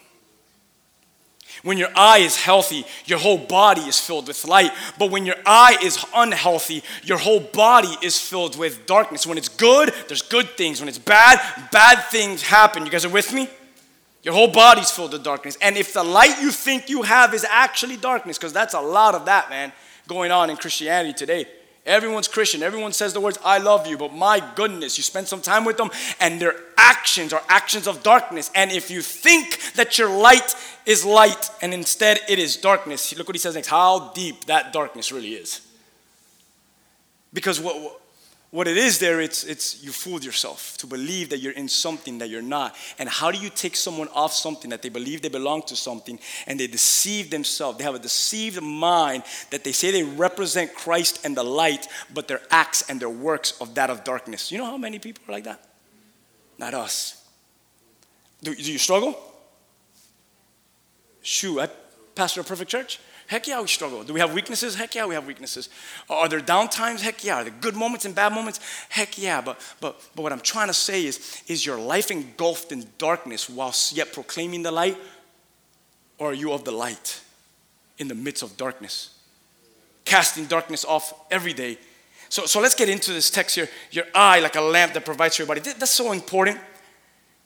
[1.64, 4.72] When your eye is healthy, your whole body is filled with light.
[4.98, 9.28] But when your eye is unhealthy, your whole body is filled with darkness.
[9.28, 10.80] When it's good, there's good things.
[10.80, 11.40] When it's bad,
[11.72, 12.86] bad things happen.
[12.86, 13.50] You guys are with me?
[14.24, 15.58] Your whole body's filled with darkness.
[15.62, 19.16] And if the light you think you have is actually darkness, because that's a lot
[19.16, 19.72] of that, man,
[20.08, 21.46] going on in Christianity today.
[21.90, 22.62] Everyone's Christian.
[22.62, 23.98] Everyone says the words, I love you.
[23.98, 28.04] But my goodness, you spend some time with them and their actions are actions of
[28.04, 28.52] darkness.
[28.54, 30.54] And if you think that your light
[30.86, 34.72] is light and instead it is darkness, look what he says next how deep that
[34.72, 35.62] darkness really is.
[37.34, 37.99] Because what,
[38.52, 42.18] what it is there, it's, it's you fooled yourself to believe that you're in something
[42.18, 42.76] that you're not.
[42.98, 46.20] And how do you take someone off something that they believe they belong to something
[46.48, 47.78] and they deceive themselves?
[47.78, 52.28] They have a deceived mind that they say they represent Christ and the light, but
[52.28, 54.52] their acts and their works of that of darkness.
[54.52, 55.64] You know how many people are like that?
[56.58, 57.24] Not us.
[58.42, 59.16] Do, do you struggle?
[61.22, 61.70] Shoot, I
[62.16, 63.00] pastor a perfect church.
[63.30, 64.04] Heck yeah, we struggle.
[64.04, 64.74] Do we have weaknesses?
[64.74, 65.70] Heck yeah, we have weaknesses.
[66.10, 67.04] Are there down times?
[67.04, 67.36] Heck yeah.
[67.36, 68.60] Are there good moments and bad moments?
[68.90, 69.40] Heck yeah.
[69.40, 73.48] But but but what I'm trying to say is, is your life engulfed in darkness
[73.48, 74.98] whilst yet proclaiming the light?
[76.18, 77.22] Or are you of the light
[78.00, 79.12] in the midst of darkness?
[80.06, 81.78] Casting darkness off every day.
[82.30, 83.70] So, so let's get into this text here.
[83.92, 85.62] Your eye, like a lamp that provides for your body.
[85.62, 86.58] That's so important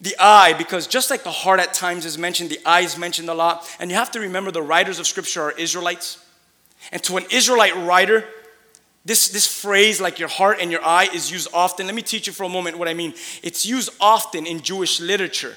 [0.03, 3.29] the eye, because just like the heart at times is mentioned, the eye is mentioned
[3.29, 3.73] a lot.
[3.79, 6.23] And you have to remember the writers of Scripture are Israelites.
[6.91, 8.25] And to an Israelite writer,
[9.05, 11.85] this, this phrase, like your heart and your eye, is used often.
[11.85, 13.13] Let me teach you for a moment what I mean.
[13.41, 15.55] It's used often in Jewish literature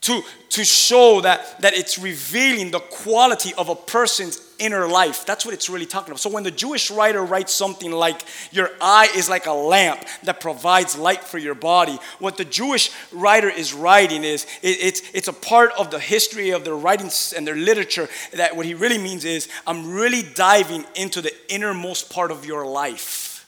[0.00, 5.24] to, to show that, that it's revealing the quality of a person's inner life.
[5.24, 6.20] That's what it's really talking about.
[6.20, 10.40] So when the Jewish writer writes something like, Your eye is like a lamp that
[10.40, 15.28] provides light for your body, what the Jewish writer is writing is it, it's, it's
[15.28, 18.98] a part of the history of their writings and their literature that what he really
[18.98, 23.46] means is, I'm really diving into the innermost part of your life.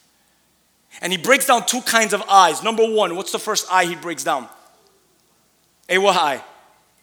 [1.01, 2.63] And he breaks down two kinds of eyes.
[2.63, 4.49] Number one, what's the first eye he breaks down?
[5.89, 6.43] A what eye?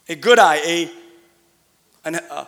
[0.08, 0.90] A good eye, a,
[2.04, 2.46] an, a,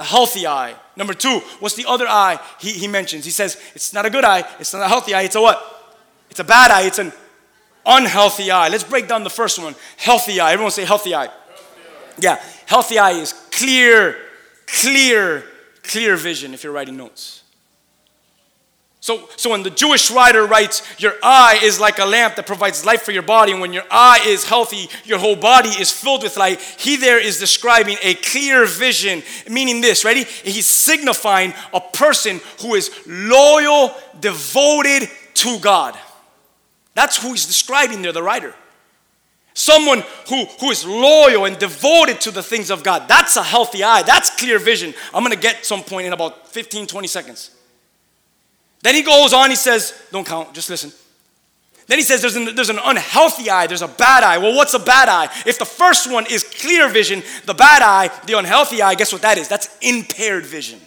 [0.00, 0.74] a healthy eye.
[0.96, 3.24] Number two, what's the other eye he, he mentions?
[3.24, 5.62] He says it's not a good eye, it's not a healthy eye, it's a what?
[6.30, 7.12] It's a bad eye, it's an
[7.86, 8.68] unhealthy eye.
[8.68, 10.52] Let's break down the first one healthy eye.
[10.52, 11.28] Everyone say healthy eye.
[12.18, 14.16] Yeah, healthy eye is clear,
[14.66, 15.44] clear,
[15.82, 17.42] clear vision if you're writing notes.
[19.02, 22.84] So, so when the Jewish writer writes, Your eye is like a lamp that provides
[22.84, 26.22] light for your body, and when your eye is healthy, your whole body is filled
[26.22, 30.24] with light, he there is describing a clear vision, meaning this, ready?
[30.24, 35.98] He's signifying a person who is loyal, devoted to God.
[36.94, 38.54] That's who he's describing there, the writer.
[39.54, 43.08] Someone who, who is loyal and devoted to the things of God.
[43.08, 44.02] That's a healthy eye.
[44.02, 44.92] That's clear vision.
[45.14, 47.50] I'm going to get some point in about 15, 20 seconds.
[48.82, 50.92] Then he goes on, he says, don't count, just listen.
[51.86, 54.38] Then he says there's an, there's an unhealthy eye, there's a bad eye.
[54.38, 55.28] Well, what's a bad eye?
[55.44, 59.22] If the first one is clear vision, the bad eye, the unhealthy eye, guess what
[59.22, 59.48] that is?
[59.48, 60.80] That's impaired vision.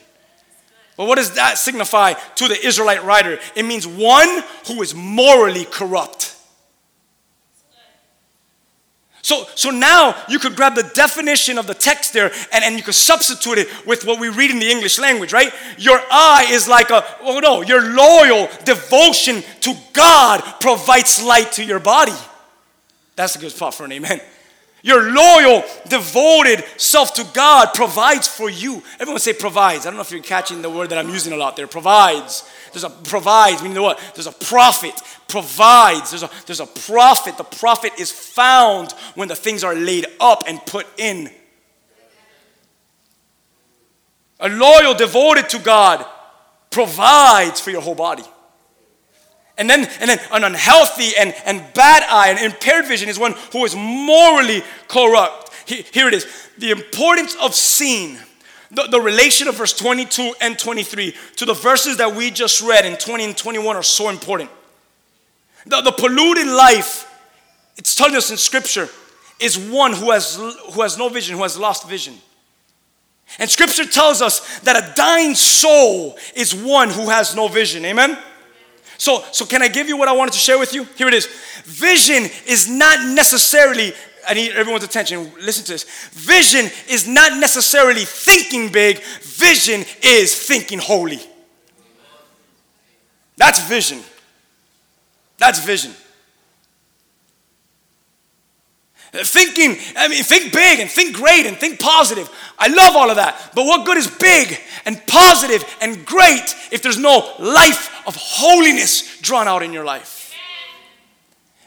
[0.95, 3.39] But what does that signify to the Israelite writer?
[3.55, 6.32] It means one who is morally corrupt.
[9.23, 12.83] So, so now you could grab the definition of the text there and, and you
[12.83, 15.51] could substitute it with what we read in the English language, right?
[15.77, 21.63] Your eye is like a, oh no, your loyal devotion to God provides light to
[21.63, 22.11] your body.
[23.15, 24.19] That's a good spot for an amen.
[24.85, 28.83] Your loyal, devoted self to God provides for you.
[28.99, 29.85] Everyone say provides.
[29.85, 31.67] I don't know if you're catching the word that I'm using a lot there.
[31.67, 32.43] Provides.
[32.73, 33.97] There's a provides, meaning what?
[34.13, 34.93] There's a profit.
[35.29, 36.11] Provides.
[36.11, 37.37] There's a there's a profit.
[37.37, 41.31] The profit is found when the things are laid up and put in.
[44.41, 46.05] A loyal, devoted to God
[46.71, 48.25] provides for your whole body.
[49.57, 53.35] And then, and then an unhealthy and, and bad eye, an impaired vision is one
[53.51, 55.51] who is morally corrupt.
[55.67, 56.49] He, here it is.
[56.57, 58.17] The importance of seeing.
[58.71, 62.85] The, the relation of verse 22 and 23 to the verses that we just read
[62.85, 64.49] in 20 and 21 are so important.
[65.67, 67.09] The, the polluted life,
[67.77, 68.89] it's telling us in scripture,
[69.39, 72.15] is one who has, who has no vision, who has lost vision.
[73.39, 77.85] And scripture tells us that a dying soul is one who has no vision.
[77.85, 78.17] Amen?
[78.97, 80.85] So, so can I give you what I wanted to share with you?
[80.95, 81.27] Here it is.
[81.63, 83.93] Vision is not necessarily,
[84.27, 85.31] I need everyone's attention.
[85.41, 85.85] Listen to this.
[86.11, 91.19] Vision is not necessarily thinking big, vision is thinking holy.
[93.37, 94.01] That's vision.
[95.37, 95.93] That's vision.
[99.13, 102.27] Thinking, I mean, think big and think great and think positive.
[102.57, 103.51] I love all of that.
[103.53, 109.19] But what good is big and positive and great if there's no life of holiness
[109.21, 110.22] drawn out in your life?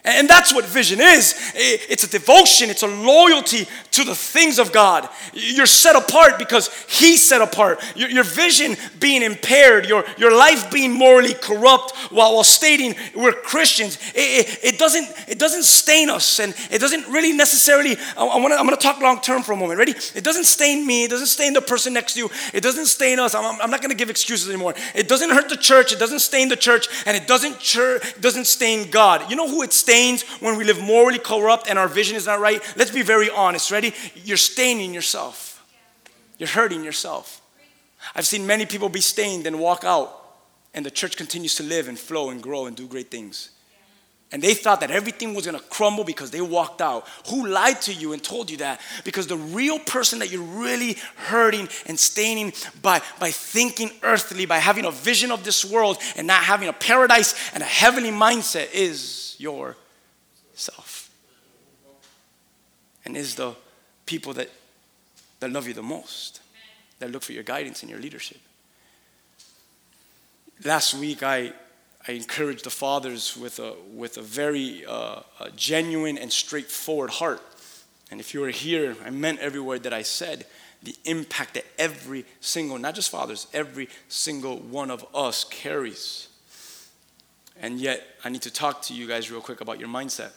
[0.06, 4.72] And that's what vision is it's a devotion, it's a loyalty to the things of
[4.72, 5.08] God.
[5.32, 7.82] You're set apart because He set apart.
[7.96, 13.32] Your, your vision being impaired, your, your life being morally corrupt while, while stating we're
[13.32, 17.96] Christians, it, it, it doesn't, it doesn't stain us and it doesn't really necessarily.
[18.16, 19.78] I, I wanna, I'm going to talk long term for a moment.
[19.78, 19.94] Ready?
[20.14, 23.18] It doesn't stain me, it doesn't stain the person next to you, it doesn't stain
[23.18, 23.34] us.
[23.34, 24.74] I'm, I'm not going to give excuses anymore.
[24.94, 28.46] It doesn't hurt the church, it doesn't stain the church, and it doesn't, chur- doesn't
[28.46, 29.28] stain God.
[29.28, 29.95] You know who it stains?
[30.40, 32.62] When we live morally corrupt and our vision is not right?
[32.76, 33.70] Let's be very honest.
[33.70, 33.94] Ready?
[34.14, 35.64] You're staining yourself,
[36.38, 37.40] you're hurting yourself.
[38.14, 40.12] I've seen many people be stained and walk out,
[40.74, 43.50] and the church continues to live and flow and grow and do great things.
[44.32, 47.06] And they thought that everything was gonna crumble because they walked out.
[47.28, 48.80] Who lied to you and told you that?
[49.04, 54.58] Because the real person that you're really hurting and staining by, by thinking earthly, by
[54.58, 58.72] having a vision of this world and not having a paradise and a heavenly mindset
[58.72, 59.76] is your
[60.54, 61.08] self.
[63.06, 63.54] And is the
[64.04, 64.50] people that,
[65.38, 66.40] that love you the most,
[66.98, 68.38] that look for your guidance and your leadership.
[70.64, 71.52] Last week, I,
[72.08, 77.40] I encouraged the fathers with a, with a very uh, a genuine and straightforward heart.
[78.10, 80.44] And if you were here, I meant every word that I said.
[80.82, 86.28] The impact that every single, not just fathers, every single one of us carries.
[87.60, 90.30] And yet, I need to talk to you guys real quick about your mindset.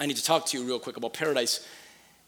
[0.00, 1.66] I need to talk to you real quick about paradise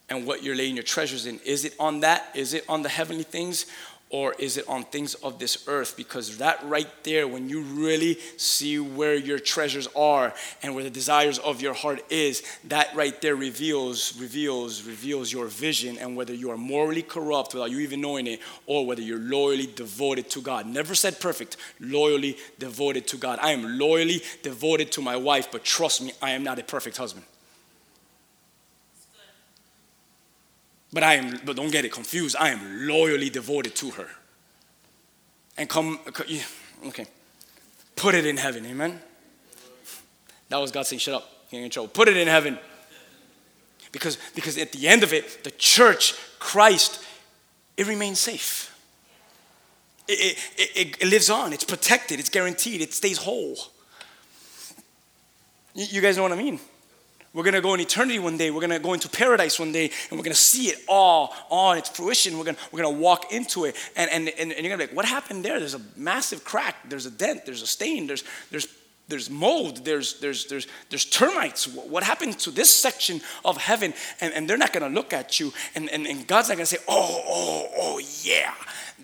[0.08, 1.38] and what you're laying your treasures in.
[1.44, 2.30] Is it on that?
[2.34, 3.66] Is it on the heavenly things?
[4.10, 5.94] Or is it on things of this earth?
[5.94, 10.88] Because that right there, when you really see where your treasures are and where the
[10.88, 16.32] desires of your heart is, that right there reveals, reveals, reveals your vision and whether
[16.32, 20.40] you are morally corrupt without you even knowing it, or whether you're loyally devoted to
[20.40, 20.66] God.
[20.66, 23.38] Never said perfect, loyally devoted to God.
[23.42, 26.96] I am loyally devoted to my wife, but trust me, I am not a perfect
[26.96, 27.26] husband.
[30.92, 32.36] But I am, but don't get it confused.
[32.38, 34.08] I am loyally devoted to her.
[35.56, 37.06] And come, okay,
[37.96, 39.00] put it in heaven, amen.
[40.48, 42.58] That was God saying, "Shut up, you're in trouble." Put it in heaven,
[43.92, 47.04] because because at the end of it, the church, Christ,
[47.76, 48.74] it remains safe.
[50.06, 53.58] It, it, it, it lives on, it's protected, it's guaranteed, it stays whole.
[55.74, 56.58] You, you guys know what I mean?
[57.34, 58.50] We're gonna go in eternity one day.
[58.50, 61.88] We're gonna go into paradise one day, and we're gonna see it all on its
[61.90, 62.38] fruition.
[62.38, 64.96] We're gonna we're gonna walk into it, and and, and, and you're gonna be like,
[64.96, 65.58] what happened there?
[65.58, 66.88] There's a massive crack.
[66.88, 67.44] There's a dent.
[67.44, 68.06] There's a stain.
[68.06, 68.66] There's there's
[69.08, 69.84] there's mold.
[69.84, 71.66] There's there's there's there's termites.
[71.66, 73.92] What, happened to this section of heaven?
[74.20, 76.78] And, and they're not gonna look at you, and, and and God's not gonna say,
[76.88, 78.54] oh oh oh yeah,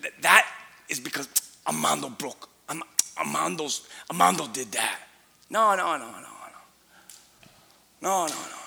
[0.01, 0.47] Th- that
[0.89, 1.27] is because
[1.67, 2.49] Amando broke.
[2.69, 2.83] Am-
[3.17, 4.99] Amando's Amando did that.
[5.49, 6.34] No no no no
[8.01, 8.27] no.
[8.27, 8.57] No, no.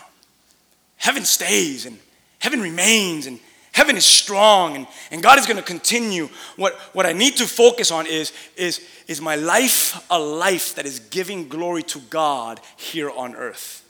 [0.96, 1.98] Heaven stays and
[2.38, 3.38] heaven remains and
[3.72, 6.28] heaven is strong and, and God is going to continue.
[6.56, 10.84] What, what I need to focus on is, is, is my life a life that
[10.84, 13.84] is giving glory to God here on earth?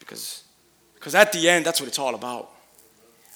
[0.00, 0.42] Because,
[0.94, 2.50] because at the end, that's what it's all about.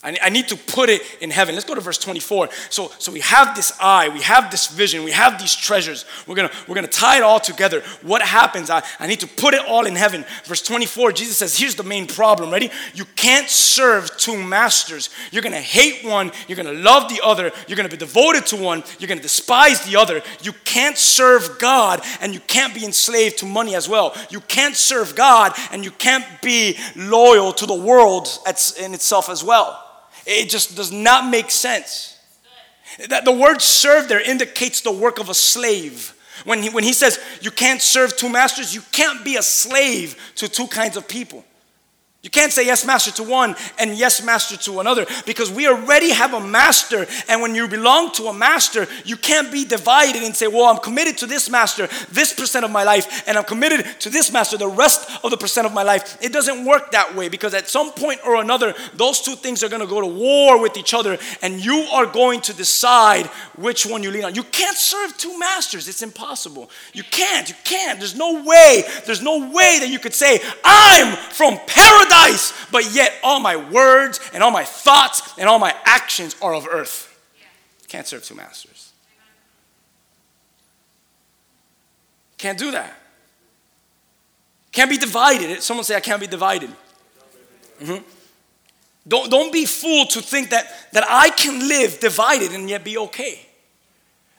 [0.04, 1.54] I, need to put it in heaven.
[1.54, 2.48] Let's go to verse 24.
[2.70, 6.04] So, so we have this eye, we have this vision, we have these treasures.
[6.26, 7.84] We're gonna, we're gonna tie it all together.
[8.02, 8.68] What happens?
[8.68, 10.24] I, I need to put it all in heaven.
[10.44, 12.50] Verse 24, Jesus says, here's the main problem.
[12.50, 12.72] Ready?
[12.94, 15.08] You can't serve two masters.
[15.30, 18.82] You're gonna hate one, you're gonna love the other, you're gonna be devoted to one,
[18.98, 20.20] you're gonna despise the other.
[20.42, 24.16] You can't serve God and you can't be enslaved to money as well.
[24.30, 28.28] You can't serve God and you can't be loyal to the world
[28.80, 29.90] in itself as well.
[30.26, 32.18] It just does not make sense.
[33.08, 36.14] That the word serve there indicates the work of a slave.
[36.44, 40.16] When he, when he says you can't serve two masters, you can't be a slave
[40.36, 41.44] to two kinds of people.
[42.22, 46.10] You can't say yes, master, to one and yes, master, to another because we already
[46.10, 47.04] have a master.
[47.28, 50.78] And when you belong to a master, you can't be divided and say, well, I'm
[50.78, 54.56] committed to this master, this percent of my life, and I'm committed to this master,
[54.56, 56.16] the rest of the percent of my life.
[56.22, 59.68] It doesn't work that way because at some point or another, those two things are
[59.68, 63.84] going to go to war with each other, and you are going to decide which
[63.84, 64.36] one you lean on.
[64.36, 66.70] You can't serve two masters, it's impossible.
[66.92, 67.98] You can't, you can't.
[67.98, 72.94] There's no way, there's no way that you could say, I'm from paradise paradise, but
[72.94, 77.08] yet all my words and all my thoughts and all my actions are of earth.
[77.88, 78.92] Can't serve two masters.
[82.38, 82.98] Can't do that.
[84.72, 85.62] Can't be divided.
[85.62, 86.70] Someone say, I can't be divided.
[87.80, 88.02] Mm-hmm.
[89.06, 92.96] Don't, don't be fooled to think that, that I can live divided and yet be
[92.98, 93.40] okay.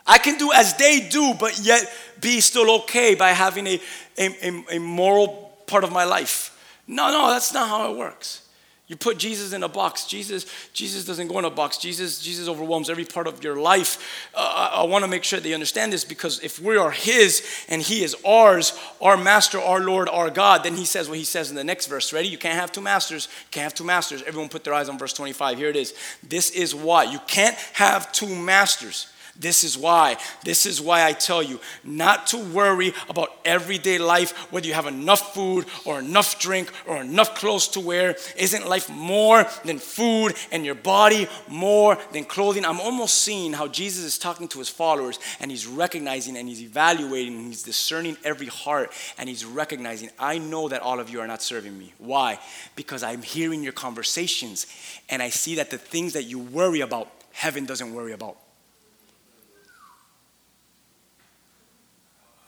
[0.05, 3.79] I can do as they do, but yet be still okay by having a,
[4.17, 6.52] a, a, moral part of my life.
[6.87, 8.43] No, no, that's not how it works.
[8.87, 10.05] You put Jesus in a box.
[10.05, 11.77] Jesus, Jesus doesn't go in a box.
[11.77, 14.29] Jesus, Jesus overwhelms every part of your life.
[14.35, 17.65] Uh, I, I want to make sure they understand this because if we are His
[17.69, 21.23] and He is ours, our Master, our Lord, our God, then He says what He
[21.23, 22.11] says in the next verse.
[22.11, 22.27] Ready?
[22.27, 23.29] You can't have two masters.
[23.45, 24.21] You can't have two masters.
[24.23, 25.57] Everyone put their eyes on verse 25.
[25.57, 25.93] Here it is.
[26.21, 29.12] This is why you can't have two masters.
[29.35, 30.17] This is why.
[30.43, 34.85] This is why I tell you not to worry about everyday life, whether you have
[34.85, 38.15] enough food or enough drink or enough clothes to wear.
[38.37, 42.63] Isn't life more than food and your body more than clothing?
[42.63, 46.61] I'm almost seeing how Jesus is talking to his followers and he's recognizing and he's
[46.61, 51.21] evaluating and he's discerning every heart and he's recognizing, I know that all of you
[51.21, 51.93] are not serving me.
[51.97, 52.39] Why?
[52.75, 54.67] Because I'm hearing your conversations
[55.09, 58.37] and I see that the things that you worry about, heaven doesn't worry about.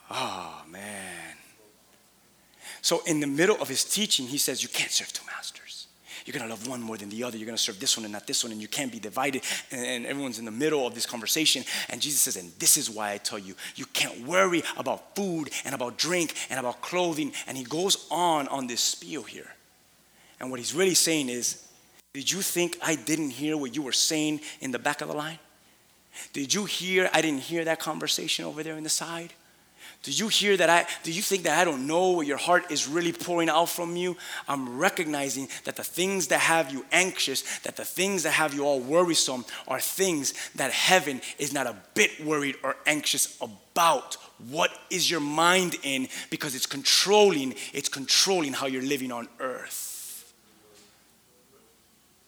[0.10, 1.36] Oh, man.
[2.82, 5.88] So, in the middle of his teaching, he says, You can't serve two masters.
[6.26, 7.38] You're going to love one more than the other.
[7.38, 9.44] You're going to serve this one and not this one, and you can't be divided.
[9.72, 11.64] And, and, everyone's in the middle of this conversation.
[11.90, 15.52] And Jesus says, And this is why I tell you, you can't worry about food
[15.66, 17.32] and about drink and about clothing.
[17.48, 19.54] And he goes on on this spiel here.
[20.40, 21.68] And what he's really saying is,
[22.14, 25.16] Did you think I didn't hear what you were saying in the back of the
[25.16, 25.40] line?
[26.34, 29.34] Did you hear I didn't hear that conversation over there in the side?
[30.06, 32.72] Do you hear that I do you think that I don't know what your heart
[32.72, 34.16] is really pouring out from you?
[34.48, 38.66] I'm recognizing that the things that have you anxious, that the things that have you
[38.66, 44.18] all worrisome are things that heaven is not a bit worried or anxious about.
[44.48, 46.08] What is your mind in?
[46.30, 50.32] Because it's controlling, it's controlling how you're living on earth.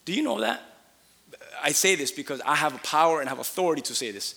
[0.04, 0.62] Do you know that?
[1.62, 4.34] I say this because I have a power and have authority to say this.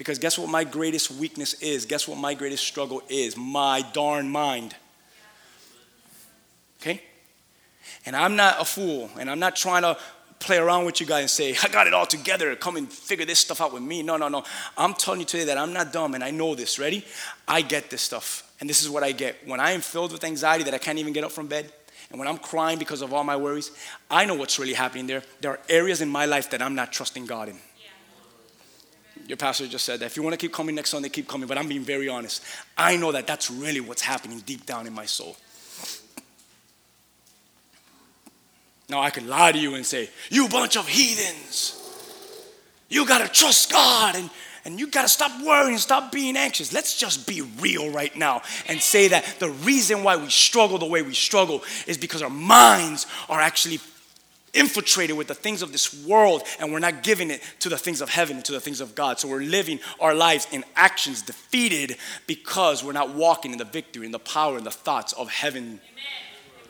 [0.00, 1.84] Because guess what my greatest weakness is?
[1.84, 3.36] Guess what my greatest struggle is?
[3.36, 4.74] My darn mind.
[6.80, 7.02] Okay?
[8.06, 9.98] And I'm not a fool, and I'm not trying to
[10.38, 13.26] play around with you guys and say, I got it all together, come and figure
[13.26, 14.02] this stuff out with me.
[14.02, 14.42] No, no, no.
[14.74, 16.78] I'm telling you today that I'm not dumb and I know this.
[16.78, 17.04] Ready?
[17.46, 18.50] I get this stuff.
[18.58, 19.36] And this is what I get.
[19.46, 21.70] When I am filled with anxiety that I can't even get up from bed,
[22.08, 23.70] and when I'm crying because of all my worries,
[24.10, 25.22] I know what's really happening there.
[25.42, 27.58] There are areas in my life that I'm not trusting God in.
[29.30, 30.06] Your pastor just said that.
[30.06, 31.46] If you want to keep coming next Sunday, keep coming.
[31.46, 32.42] But I'm being very honest.
[32.76, 35.36] I know that that's really what's happening deep down in my soul.
[38.88, 41.76] Now, I could lie to you and say, You bunch of heathens.
[42.88, 44.30] You got to trust God and,
[44.64, 46.72] and you got to stop worrying, stop being anxious.
[46.72, 50.86] Let's just be real right now and say that the reason why we struggle the
[50.86, 53.78] way we struggle is because our minds are actually
[54.52, 58.00] infiltrated with the things of this world and we're not giving it to the things
[58.00, 59.20] of heaven and to the things of God.
[59.20, 61.96] So we're living our lives in actions defeated
[62.26, 65.80] because we're not walking in the victory and the power and the thoughts of heaven.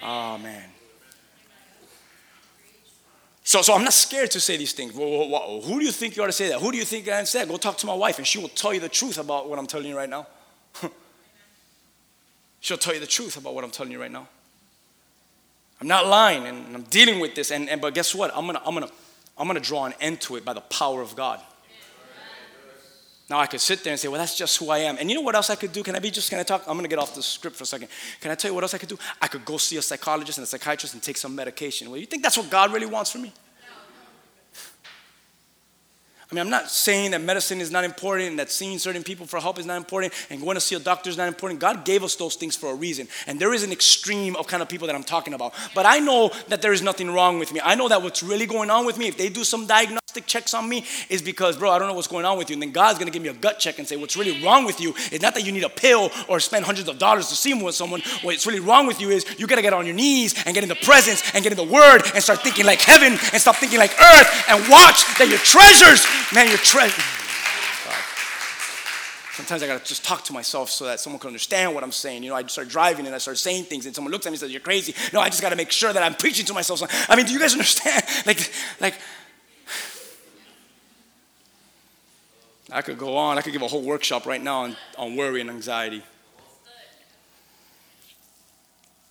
[0.02, 0.42] Amen.
[0.42, 0.70] man.
[3.42, 4.94] So, so I'm not scared to say these things.
[4.94, 6.60] Well, well, well, who do you think you ought to say that?
[6.60, 7.48] Who do you think I said?
[7.48, 9.66] Go talk to my wife and she will tell you the truth about what I'm
[9.66, 10.26] telling you right now.
[12.60, 14.28] She'll tell you the truth about what I'm telling you right now.
[15.80, 17.50] I'm not lying and I'm dealing with this.
[17.50, 18.30] And, and but guess what?
[18.36, 18.90] I'm gonna, I'm gonna,
[19.38, 21.40] I'm gonna draw an end to it by the power of God.
[23.30, 24.96] Now I could sit there and say, well, that's just who I am.
[24.98, 25.84] And you know what else I could do?
[25.84, 26.64] Can I be just, can I talk?
[26.66, 27.88] I'm gonna get off the script for a second.
[28.20, 28.98] Can I tell you what else I could do?
[29.22, 31.90] I could go see a psychologist and a psychiatrist and take some medication.
[31.90, 33.32] Well, you think that's what God really wants for me?
[36.30, 39.26] I mean, I'm not saying that medicine is not important and that seeing certain people
[39.26, 41.58] for help is not important and going to see a doctor is not important.
[41.58, 43.08] God gave us those things for a reason.
[43.26, 45.54] And there is an extreme of kind of people that I'm talking about.
[45.74, 47.60] But I know that there is nothing wrong with me.
[47.64, 50.54] I know that what's really going on with me, if they do some diagnostic checks
[50.54, 52.54] on me, is because, bro, I don't know what's going on with you.
[52.54, 54.80] And then God's to give me a gut check and say, what's really wrong with
[54.80, 57.50] you is not that you need a pill or spend hundreds of dollars to see
[57.70, 58.02] someone.
[58.22, 60.62] What's really wrong with you is you got to get on your knees and get
[60.62, 63.56] in the presence and get in the word and start thinking like heaven and stop
[63.56, 67.02] thinking like earth and watch that your treasures Man, your treasure.
[67.88, 68.04] Oh,
[69.32, 72.22] Sometimes I gotta just talk to myself so that someone can understand what I'm saying.
[72.22, 74.34] You know, I start driving and I start saying things, and someone looks at me
[74.34, 76.82] and says, "You're crazy." No, I just gotta make sure that I'm preaching to myself.
[77.08, 78.04] I mean, do you guys understand?
[78.26, 78.94] Like, like.
[82.72, 83.38] I could go on.
[83.38, 86.02] I could give a whole workshop right now on, on worry and anxiety.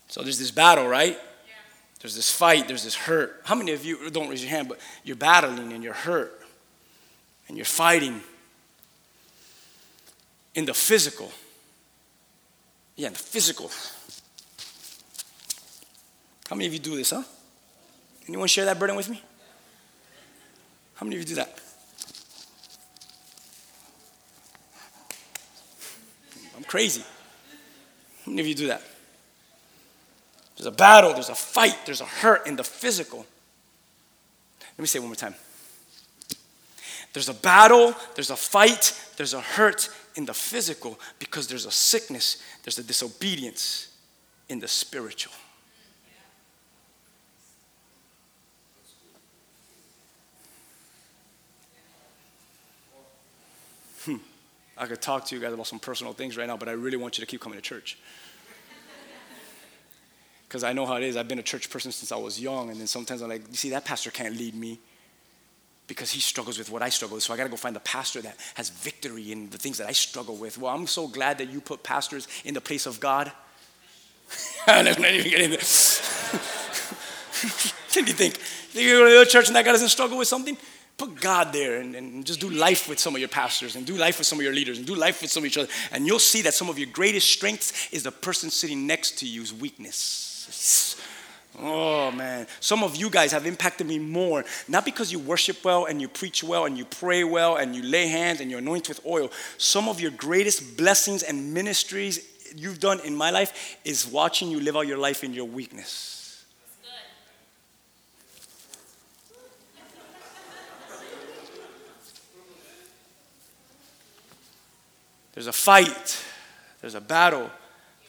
[0.07, 1.17] So there's this battle, right?
[2.01, 3.41] There's this fight, there's this hurt.
[3.43, 6.31] How many of you, don't raise your hand, but you're battling and you're hurt
[7.47, 8.21] and you're fighting
[10.55, 11.31] in the physical.
[12.95, 13.69] Yeah, in the physical.
[16.49, 17.23] How many of you do this, huh?
[18.27, 19.21] Anyone share that burden with me?
[20.95, 21.59] How many of you do that?
[26.69, 27.01] Crazy.
[28.23, 28.83] How many of you do that?
[30.55, 33.25] There's a battle, there's a fight, there's a hurt in the physical.
[34.61, 35.33] Let me say one more time.
[37.11, 41.71] There's a battle, there's a fight, there's a hurt in the physical because there's a
[41.71, 43.87] sickness, there's a disobedience
[44.47, 45.33] in the spiritual.
[54.79, 56.97] I could talk to you guys about some personal things right now, but I really
[56.97, 57.97] want you to keep coming to church.
[60.47, 61.15] Because I know how it is.
[61.15, 63.55] I've been a church person since I was young, and then sometimes I'm like, you
[63.55, 64.79] see, that pastor can't lead me
[65.85, 67.23] because he struggles with what I struggle with.
[67.23, 69.87] So I got to go find the pastor that has victory in the things that
[69.87, 70.57] I struggle with.
[70.57, 73.31] Well, I'm so glad that you put pastors in the place of God.
[74.67, 75.99] I'm not even getting this.
[77.91, 78.39] Can you think?
[78.73, 80.57] You go to a church and that guy doesn't struggle with something?
[80.99, 83.95] Put God there and, and just do life with some of your pastors and do
[83.95, 85.69] life with some of your leaders and do life with some of each other.
[85.93, 89.25] And you'll see that some of your greatest strengths is the person sitting next to
[89.25, 90.97] you's weakness.
[91.57, 95.85] Oh man, some of you guys have impacted me more, not because you worship well
[95.85, 98.89] and you preach well and you pray well and you lay hands and you anoint
[98.89, 99.31] with oil.
[99.57, 102.19] Some of your greatest blessings and ministries
[102.57, 106.18] you've done in my life is watching you live out your life in your weakness.
[115.39, 116.21] There's a fight,
[116.81, 117.49] there's a battle,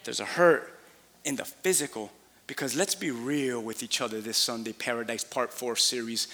[0.02, 0.76] there's a hurt
[1.24, 2.10] in the physical
[2.48, 6.26] because let's be real with each other this Sunday, Paradise Part 4 series,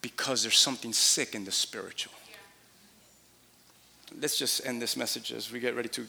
[0.00, 2.12] because there's something sick in the spiritual.
[4.20, 6.06] Let's just end this message as we get ready to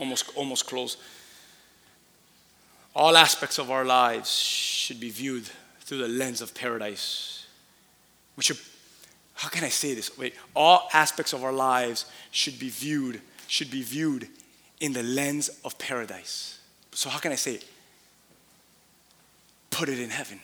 [0.00, 0.96] almost, almost close.
[2.96, 5.48] All aspects of our lives should be viewed
[5.82, 7.46] through the lens of paradise.
[8.34, 8.58] We should,
[9.42, 10.16] how can I say this?
[10.16, 14.28] Wait, all aspects of our lives should be viewed, should be viewed
[14.78, 16.60] in the lens of paradise.
[16.92, 17.64] So, how can I say it?
[19.68, 20.38] Put it in heaven.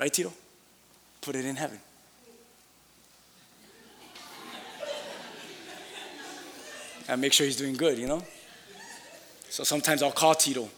[0.00, 0.32] Right, Tito?
[1.20, 1.78] Put it in heaven.
[7.08, 8.22] And make sure he's doing good, you know?
[9.50, 10.70] So sometimes I'll call Tito.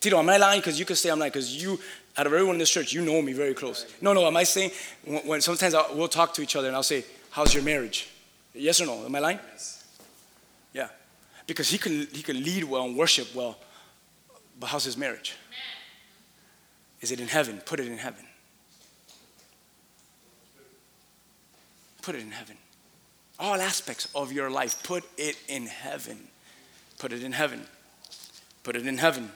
[0.00, 0.60] Tito, am I lying?
[0.60, 1.78] Because you could say I'm lying, because you
[2.18, 3.86] Out of everyone in this church, you know me very close.
[4.00, 4.70] No, no, am I saying,
[5.04, 8.08] when, when sometimes I'll, we'll talk to each other and I'll say, How's your marriage?
[8.54, 9.04] Yes or no?
[9.04, 9.38] Am I lying?
[9.52, 9.84] Yes.
[10.72, 10.88] Yeah.
[11.46, 13.58] Because he can, he can lead well and worship well,
[14.58, 15.36] but how's his marriage?
[15.48, 15.58] Amen.
[17.02, 17.60] Is it in heaven?
[17.66, 18.24] Put it in heaven.
[22.00, 22.56] Put it in heaven.
[23.38, 26.28] All aspects of your life, put it in heaven.
[26.98, 27.66] Put it in heaven.
[28.62, 29.30] Put it in heaven.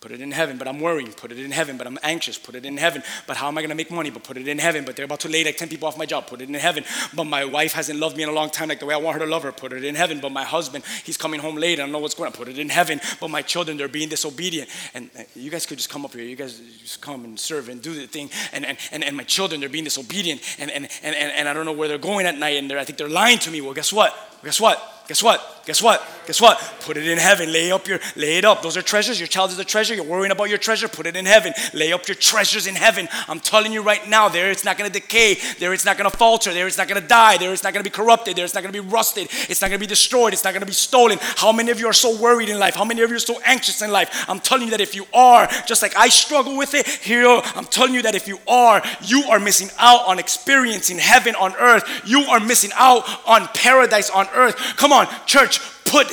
[0.00, 1.12] Put it in heaven, but I'm worrying.
[1.12, 2.36] Put it in heaven, but I'm anxious.
[2.36, 4.10] Put it in heaven, but how am I going to make money?
[4.10, 6.04] But put it in heaven, but they're about to lay like 10 people off my
[6.04, 6.26] job.
[6.26, 6.84] Put it in heaven,
[7.14, 9.18] but my wife hasn't loved me in a long time like the way I want
[9.18, 9.52] her to love her.
[9.52, 11.78] Put it in heaven, but my husband, he's coming home late.
[11.78, 12.32] I don't know what's going on.
[12.34, 14.68] Put it in heaven, but my children, they're being disobedient.
[14.92, 16.22] And uh, you guys could just come up here.
[16.22, 18.28] You guys just come and serve and do the thing.
[18.52, 20.42] And, and, and, and my children, they're being disobedient.
[20.58, 22.62] And, and, and, and, and I don't know where they're going at night.
[22.62, 23.62] And I think they're lying to me.
[23.62, 24.14] Well, guess what?
[24.44, 24.93] Guess what?
[25.06, 25.54] Guess what?
[25.66, 26.06] Guess what?
[26.26, 26.58] Guess what?
[26.80, 27.50] Put it in heaven.
[27.52, 28.62] Lay up your lay it up.
[28.62, 29.18] Those are treasures.
[29.18, 29.94] Your child is a treasure.
[29.94, 30.88] You're worrying about your treasure.
[30.88, 31.52] Put it in heaven.
[31.72, 33.08] Lay up your treasures in heaven.
[33.28, 35.36] I'm telling you right now, there it's not gonna decay.
[35.58, 36.52] There it's not gonna falter.
[36.52, 37.38] There it's not gonna die.
[37.38, 38.36] There it's not gonna be corrupted.
[38.36, 39.28] There it's not gonna be rusted.
[39.48, 40.32] It's not gonna be destroyed.
[40.32, 41.18] It's not gonna be stolen.
[41.20, 42.74] How many of you are so worried in life?
[42.74, 44.24] How many of you are so anxious in life?
[44.28, 47.66] I'm telling you that if you are, just like I struggle with it, here I'm
[47.66, 51.84] telling you that if you are, you are missing out on experiencing heaven on earth.
[52.06, 54.56] You are missing out on paradise on earth.
[54.76, 54.93] Come on,
[55.26, 56.06] church, put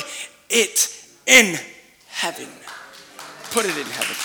[0.49, 1.57] it in
[2.07, 2.47] heaven.
[3.51, 4.15] Put it in heaven.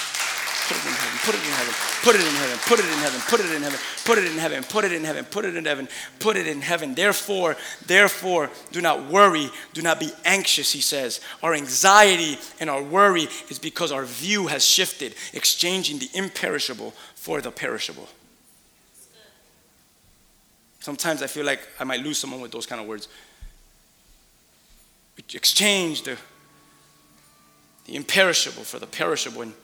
[0.67, 1.19] Put it in heaven.
[1.23, 1.75] Put it in heaven.
[2.03, 2.59] Put it in heaven.
[2.59, 3.21] Put it in heaven.
[3.21, 3.81] Put it in heaven.
[4.05, 4.65] Put it in heaven.
[4.65, 5.27] Put it in heaven.
[5.27, 5.89] Put it in heaven.
[6.19, 6.95] Put it in heaven.
[6.95, 9.51] Therefore, therefore, do not worry.
[9.75, 11.21] Do not be anxious, he says.
[11.43, 17.41] Our anxiety and our worry is because our view has shifted, exchanging the imperishable for
[17.41, 18.09] the perishable.
[20.81, 23.09] Sometimes I feel like I might lose someone with those kind of words.
[25.19, 26.17] Exchange the,
[27.87, 29.43] the imperishable for the perishable.
[29.43, 29.55] And,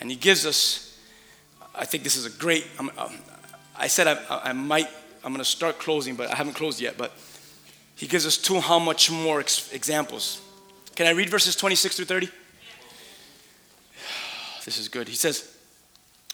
[0.00, 0.98] and he gives us,
[1.74, 3.14] I think this is a great, I'm, um,
[3.76, 4.88] I said I, I might,
[5.24, 6.96] I'm going to start closing, but I haven't closed yet.
[6.98, 7.12] But
[7.96, 10.40] he gives us two how much more ex- examples.
[10.94, 12.28] Can I read verses 26 through 30?
[14.64, 15.08] This is good.
[15.08, 15.54] He says,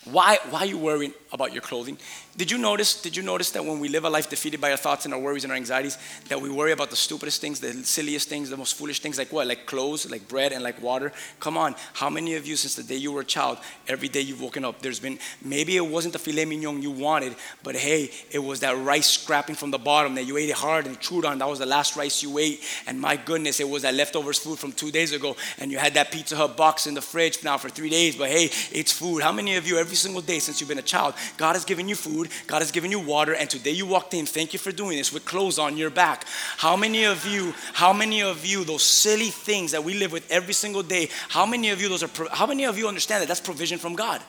[0.04, 1.98] why, why are you worrying about your clothing?
[2.40, 2.98] Did you notice?
[3.02, 5.20] Did you notice that when we live a life defeated by our thoughts and our
[5.20, 5.98] worries and our anxieties,
[6.30, 9.30] that we worry about the stupidest things, the silliest things, the most foolish things, like
[9.30, 9.46] what?
[9.46, 11.12] Like clothes, like bread, and like water.
[11.38, 14.22] Come on, how many of you, since the day you were a child, every day
[14.22, 18.10] you've woken up, there's been maybe it wasn't the filet mignon you wanted, but hey,
[18.30, 21.26] it was that rice scrapping from the bottom that you ate it hard and chewed
[21.26, 21.36] on.
[21.36, 24.58] That was the last rice you ate, and my goodness, it was that leftovers food
[24.58, 27.58] from two days ago, and you had that Pizza Hut box in the fridge now
[27.58, 28.16] for three days.
[28.16, 29.22] But hey, it's food.
[29.22, 31.86] How many of you, every single day since you've been a child, God has given
[31.86, 34.26] you food, God has given you water, and today you walked in.
[34.26, 36.24] Thank you for doing this with clothes on your back.
[36.56, 40.30] How many of you, how many of you, those silly things that we live with
[40.30, 43.28] every single day, how many of you, those are, how many of you understand that
[43.28, 44.22] that's provision from God?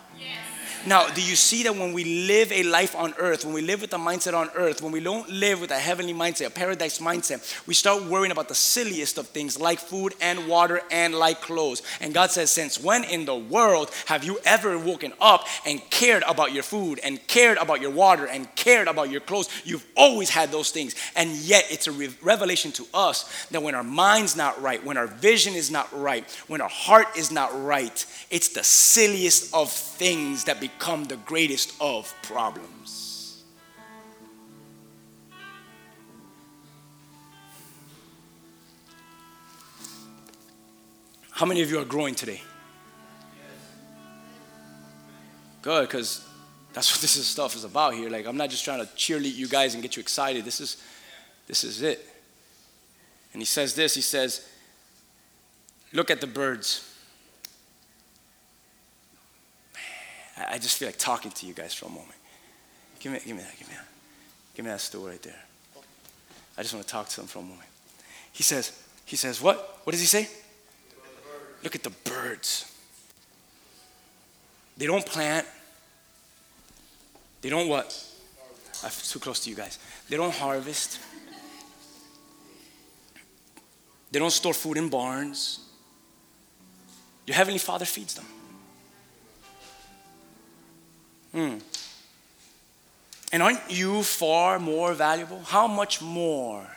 [0.88, 3.82] Now, do you see that when we live a life on earth, when we live
[3.82, 6.97] with a mindset on earth, when we don't live with a heavenly mindset, a paradise
[6.97, 11.39] mindset, we start worrying about the silliest of things like food and water and like
[11.41, 11.84] clothes.
[11.99, 16.23] And God says, Since when in the world have you ever woken up and cared
[16.27, 19.49] about your food and cared about your water and cared about your clothes?
[19.63, 20.95] You've always had those things.
[21.15, 24.97] And yet, it's a re- revelation to us that when our mind's not right, when
[24.97, 29.71] our vision is not right, when our heart is not right, it's the silliest of
[29.71, 33.43] things that become the greatest of problems.
[41.32, 42.41] How many of you are growing today?
[45.61, 46.28] Good, because
[46.74, 48.09] that's what this is stuff is about here.
[48.09, 50.45] Like I'm not just trying to cheerlead you guys and get you excited.
[50.45, 50.78] This is
[51.47, 52.07] this is it.
[53.34, 54.47] And he says this, he says,
[55.93, 56.91] look at the birds.
[60.50, 62.16] I just feel like talking to you guys for a moment.
[63.00, 63.88] Give me, give me that, give me that.
[64.56, 65.44] Give me that stool right there.
[66.58, 67.70] I just want to talk to them for a moment.
[68.32, 68.72] He says,
[69.06, 69.82] he says, what?
[69.84, 70.28] What does he say?
[71.64, 72.72] Look at the birds.
[74.78, 75.46] They don't plant.
[77.42, 77.98] They don't what?
[78.84, 79.80] I'm too close to you guys.
[80.10, 81.00] They don't harvest.
[84.12, 85.60] They don't store food in barns.
[87.26, 88.26] Your heavenly Father feeds them.
[91.34, 91.57] Hmm.
[93.32, 95.41] And aren't you far more valuable?
[95.45, 96.67] How much more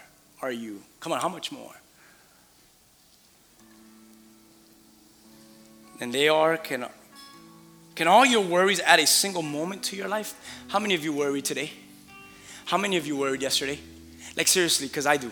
[0.40, 0.82] are you?
[1.00, 1.72] Come on, how much more?
[6.00, 6.86] And they are, can,
[7.94, 10.34] can all your worries add a single moment to your life?
[10.68, 11.70] How many of you worried today?
[12.66, 13.78] How many of you worried yesterday?
[14.36, 15.30] Like seriously, because I do.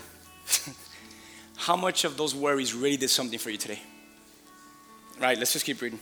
[1.56, 3.80] How much of those worries really did something for you today?
[5.20, 6.00] Right, let's just keep reading.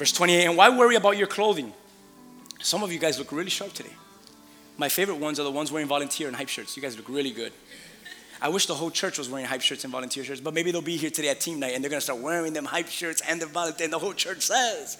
[0.00, 1.74] Verse 28 And why worry about your clothing?
[2.58, 3.92] Some of you guys look really sharp today.
[4.78, 6.74] My favorite ones are the ones wearing volunteer and hype shirts.
[6.74, 7.52] You guys look really good.
[8.40, 10.80] I wish the whole church was wearing hype shirts and volunteer shirts, but maybe they'll
[10.80, 13.42] be here today at team night and they're gonna start wearing them hype shirts and
[13.42, 14.96] the volunteer, and the whole church says.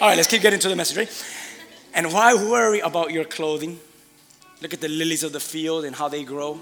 [0.00, 1.24] All right, let's keep getting to the message, right?
[1.92, 3.80] And why worry about your clothing?
[4.62, 6.60] Look at the lilies of the field and how they grow.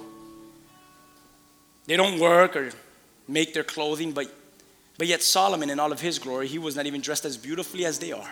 [1.85, 2.71] They don't work or
[3.29, 4.33] make their clothing, but,
[4.99, 7.85] but yet Solomon, in all of his glory, he was not even dressed as beautifully
[7.85, 8.31] as they are.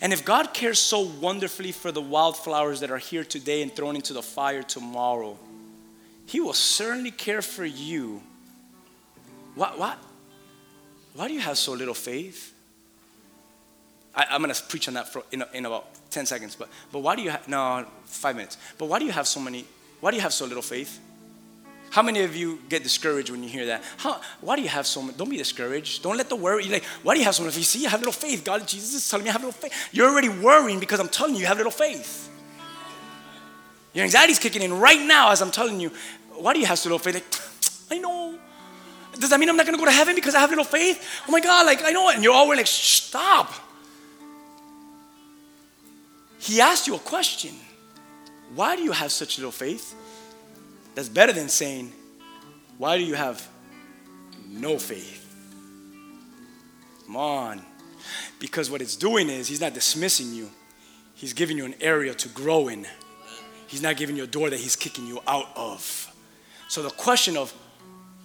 [0.00, 3.94] And if God cares so wonderfully for the wildflowers that are here today and thrown
[3.94, 5.38] into the fire tomorrow,
[6.26, 8.20] He will certainly care for you.
[9.54, 9.78] What?
[9.78, 9.98] What?
[11.14, 12.52] Why do you have so little faith?
[14.14, 17.00] I, am going to preach on that for, in, in about 10 seconds, but, but
[17.00, 18.56] why do you have, no, five minutes.
[18.78, 19.66] But why do you have so many,
[20.00, 20.98] why do you have so little faith?
[21.90, 23.82] How many of you get discouraged when you hear that?
[23.96, 25.16] How, why do you have so much?
[25.16, 26.02] Don't be discouraged.
[26.02, 26.64] Don't let the worry.
[26.64, 27.56] You're like, why do you have so much?
[27.56, 28.44] You see, you have little faith.
[28.44, 29.72] God, Jesus is telling me I have little faith.
[29.92, 32.30] You're already worrying because I'm telling you you have little faith.
[33.94, 35.90] Your anxiety's kicking in right now as I'm telling you.
[36.34, 37.14] Why do you have so little faith?
[37.14, 37.24] Like,
[37.90, 38.38] I know.
[39.18, 41.22] Does that mean I'm not going to go to heaven because I have little faith?
[41.26, 42.16] Oh my God, like I know it.
[42.16, 43.52] And you're always like, stop.
[46.38, 47.54] He asked you a question.
[48.54, 49.94] Why do you have such little faith?
[50.96, 51.92] That's better than saying,
[52.78, 53.46] Why do you have
[54.48, 55.22] no faith?
[57.04, 57.62] Come on.
[58.40, 60.50] Because what it's doing is, He's not dismissing you,
[61.14, 62.86] He's giving you an area to grow in.
[63.68, 66.12] He's not giving you a door that He's kicking you out of.
[66.68, 67.52] So the question of,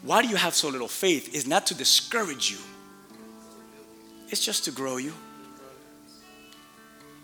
[0.02, 2.58] why do you have so little faith is not to discourage you,
[4.30, 5.14] it's just to grow you.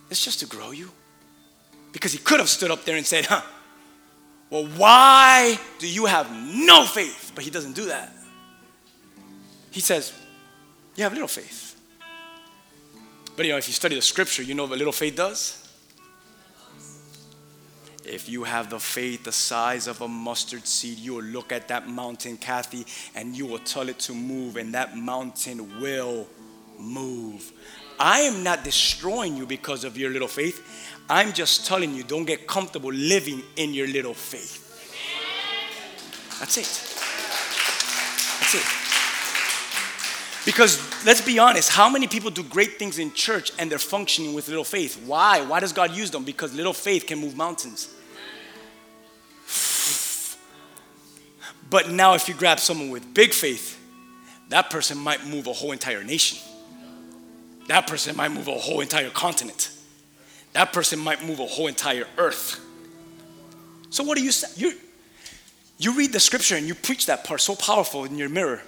[0.09, 0.91] It's just to grow you.
[1.93, 3.41] Because he could have stood up there and said, huh,
[4.49, 7.31] well, why do you have no faith?
[7.35, 8.13] But he doesn't do that.
[9.71, 10.13] He says,
[10.95, 11.75] You have little faith.
[13.35, 15.63] But you know, if you study the scripture, you know what little faith does?
[18.03, 21.67] If you have the faith the size of a mustard seed, you will look at
[21.67, 26.27] that mountain, Kathy, and you will tell it to move, and that mountain will
[26.79, 27.51] move.
[27.99, 30.61] I am not destroying you because of your little faith.
[31.09, 34.63] I'm just telling you, don't get comfortable living in your little faith.
[36.39, 36.65] That's it.
[38.39, 38.87] That's it.
[40.45, 44.33] Because let's be honest, how many people do great things in church and they're functioning
[44.33, 45.01] with little faith?
[45.05, 45.41] Why?
[45.41, 46.23] Why does God use them?
[46.23, 47.93] Because little faith can move mountains.
[51.69, 53.77] But now, if you grab someone with big faith,
[54.47, 56.37] that person might move a whole entire nation.
[57.67, 59.71] That person might move a whole entire continent
[60.57, 62.59] that person might move a whole entire earth.
[63.91, 64.47] So what do you say?
[64.55, 64.75] You,
[65.77, 68.63] you read the scripture and you preach that part so powerful in your mirror.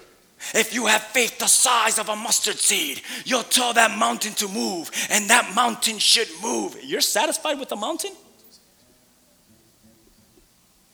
[0.54, 4.46] If you have faith the size of a mustard seed, you'll tell that mountain to
[4.46, 6.78] move, and that mountain should move.
[6.82, 8.12] You're satisfied with the mountain?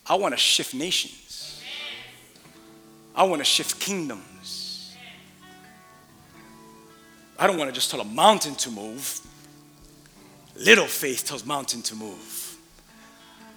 [0.06, 1.62] I want to shift nations.
[3.14, 4.24] I want to shift kingdoms.
[7.38, 9.20] I don't want to just tell a mountain to move.
[10.56, 12.56] Little faith tells mountain to move.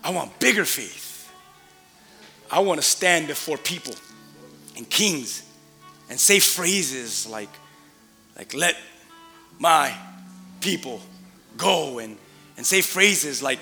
[0.03, 1.31] I want bigger faith.
[2.51, 3.93] I want to stand before people
[4.75, 5.43] and kings
[6.09, 7.49] and say phrases like,
[8.35, 8.75] like let
[9.59, 9.93] my
[10.61, 10.99] people
[11.57, 12.17] go and,
[12.57, 13.59] and say phrases like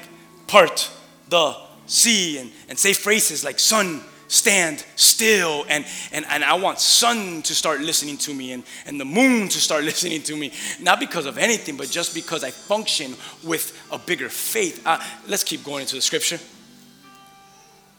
[0.47, 0.89] part
[1.30, 1.55] the
[1.86, 7.41] sea and, and say phrases like sun stand still and, and, and i want sun
[7.41, 10.51] to start listening to me and, and the moon to start listening to me.
[10.80, 14.82] Not because of anything but just because i function with a bigger faith.
[14.86, 16.39] Uh, let's keep going into the scripture.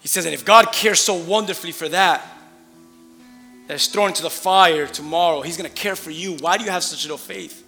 [0.00, 2.26] He says that if god cares so wonderfully for that
[3.66, 6.34] that is thrown into the fire tomorrow he's going to care for you.
[6.36, 7.64] Why do you have such little faith?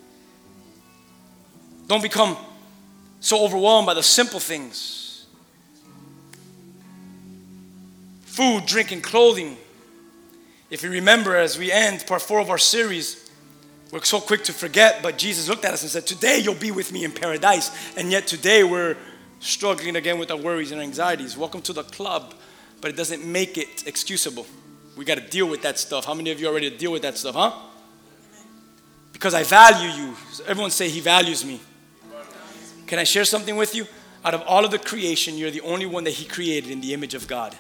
[1.86, 2.36] Don't become
[3.20, 4.99] so overwhelmed by the simple things
[8.30, 9.56] food, drink, and clothing.
[10.70, 13.28] If you remember, as we end part four of our series,
[13.90, 16.70] we're so quick to forget, but Jesus looked at us and said, Today you'll be
[16.70, 17.70] with me in paradise.
[17.96, 18.96] And yet today we're
[19.40, 21.36] struggling again with our worries and anxieties.
[21.36, 22.34] Welcome to the club,
[22.80, 24.46] but it doesn't make it excusable.
[24.96, 26.04] We got to deal with that stuff.
[26.04, 27.52] How many of you are ready to deal with that stuff, huh?
[29.12, 30.16] Because I value you.
[30.46, 31.60] Everyone say, He values me.
[32.86, 33.88] Can I share something with you?
[34.24, 36.94] Out of all of the creation, you're the only one that He created in the
[36.94, 37.56] image of God.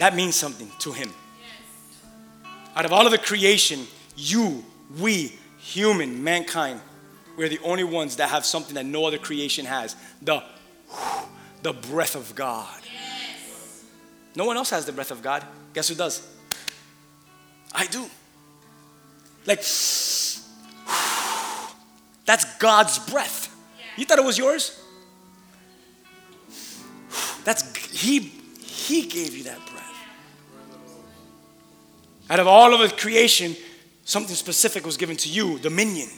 [0.00, 1.10] That means something to him.
[2.74, 3.86] Out of all of the creation,
[4.16, 4.64] you,
[4.98, 6.80] we, human, mankind,
[7.36, 10.42] we're the only ones that have something that no other creation has the,
[11.62, 12.80] the breath of God.
[14.34, 15.44] No one else has the breath of God.
[15.74, 16.26] Guess who does?
[17.74, 18.06] I do.
[19.44, 19.58] Like,
[22.24, 23.54] That's God's breath.
[23.98, 24.82] You thought it was yours?
[27.44, 28.20] That's he
[28.62, 29.69] he gave you that.
[32.30, 33.56] Out of all of the creation,
[34.04, 36.08] something specific was given to you, dominion.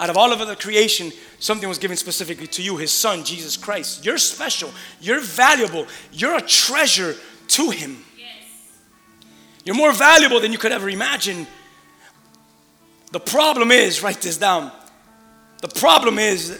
[0.00, 3.56] Out of all of the creation, something was given specifically to you, his son, Jesus
[3.56, 4.04] Christ.
[4.04, 4.70] You're special.
[5.00, 5.86] You're valuable.
[6.12, 7.14] You're a treasure
[7.48, 8.04] to him.
[9.64, 11.46] You're more valuable than you could ever imagine.
[13.12, 14.72] The problem is, write this down.
[15.60, 16.58] The problem is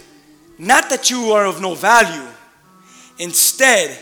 [0.58, 2.28] not that you are of no value.
[3.18, 3.98] Instead,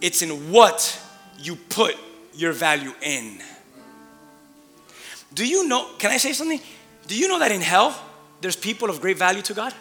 [0.00, 1.00] it's in what
[1.40, 1.96] you put
[2.34, 3.40] your value in.
[5.36, 5.86] Do you know?
[5.98, 6.60] Can I say something?
[7.06, 7.94] Do you know that in hell,
[8.40, 9.74] there's people of great value to God?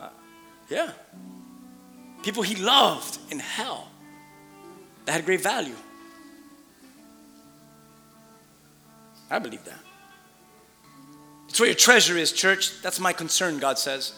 [0.00, 0.08] Uh,
[0.70, 0.92] yeah.
[2.22, 3.88] People he loved in hell
[5.04, 5.76] that had great value.
[9.30, 9.78] I believe that.
[11.50, 12.80] It's where your treasure is, church.
[12.80, 14.14] That's my concern, God says.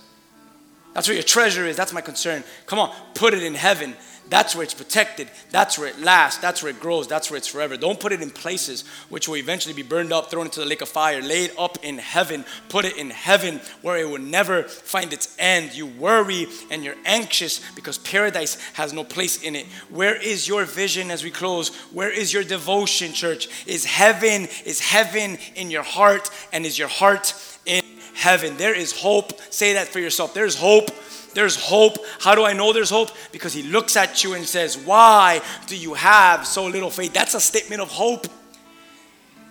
[0.95, 1.76] That's where your treasure is.
[1.76, 2.45] That's my concern.
[2.66, 3.97] Come on, put it in heaven.
[4.31, 5.31] That's where it's protected.
[5.51, 6.41] That's where it lasts.
[6.41, 7.09] That's where it grows.
[7.09, 7.76] That's where it's forever.
[7.76, 10.83] Don't put it in places which will eventually be burned up, thrown into the lake
[10.83, 12.45] of fire, laid up in heaven.
[12.68, 15.74] Put it in heaven where it will never find its end.
[15.74, 19.66] You worry and you're anxious because paradise has no place in it.
[19.89, 21.74] Where is your vision as we close?
[21.93, 23.49] Where is your devotion, church?
[23.66, 27.83] Is heaven, is heaven in your heart and is your heart in
[28.14, 28.57] heaven?
[28.59, 29.41] There is hope.
[29.51, 30.35] Say that for yourself.
[30.35, 30.91] There's hope
[31.39, 31.99] there's hope.
[32.18, 33.11] How do I know there's hope?
[33.30, 37.12] Because he looks at you and says, Why do you have so little faith?
[37.12, 38.26] That's a statement of hope.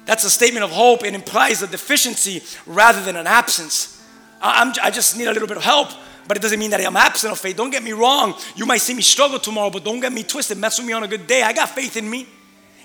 [0.06, 1.06] That's a statement of hope.
[1.06, 4.04] It implies a deficiency rather than an absence.
[4.42, 5.92] I, I just need a little bit of help
[6.28, 7.56] but it doesn't mean that I'm absent of faith.
[7.56, 8.36] Don't get me wrong.
[8.58, 10.58] You might see me struggle tomorrow, but don't get me twisted.
[10.58, 11.42] Mess with me on a good day.
[11.42, 12.28] I got faith in me.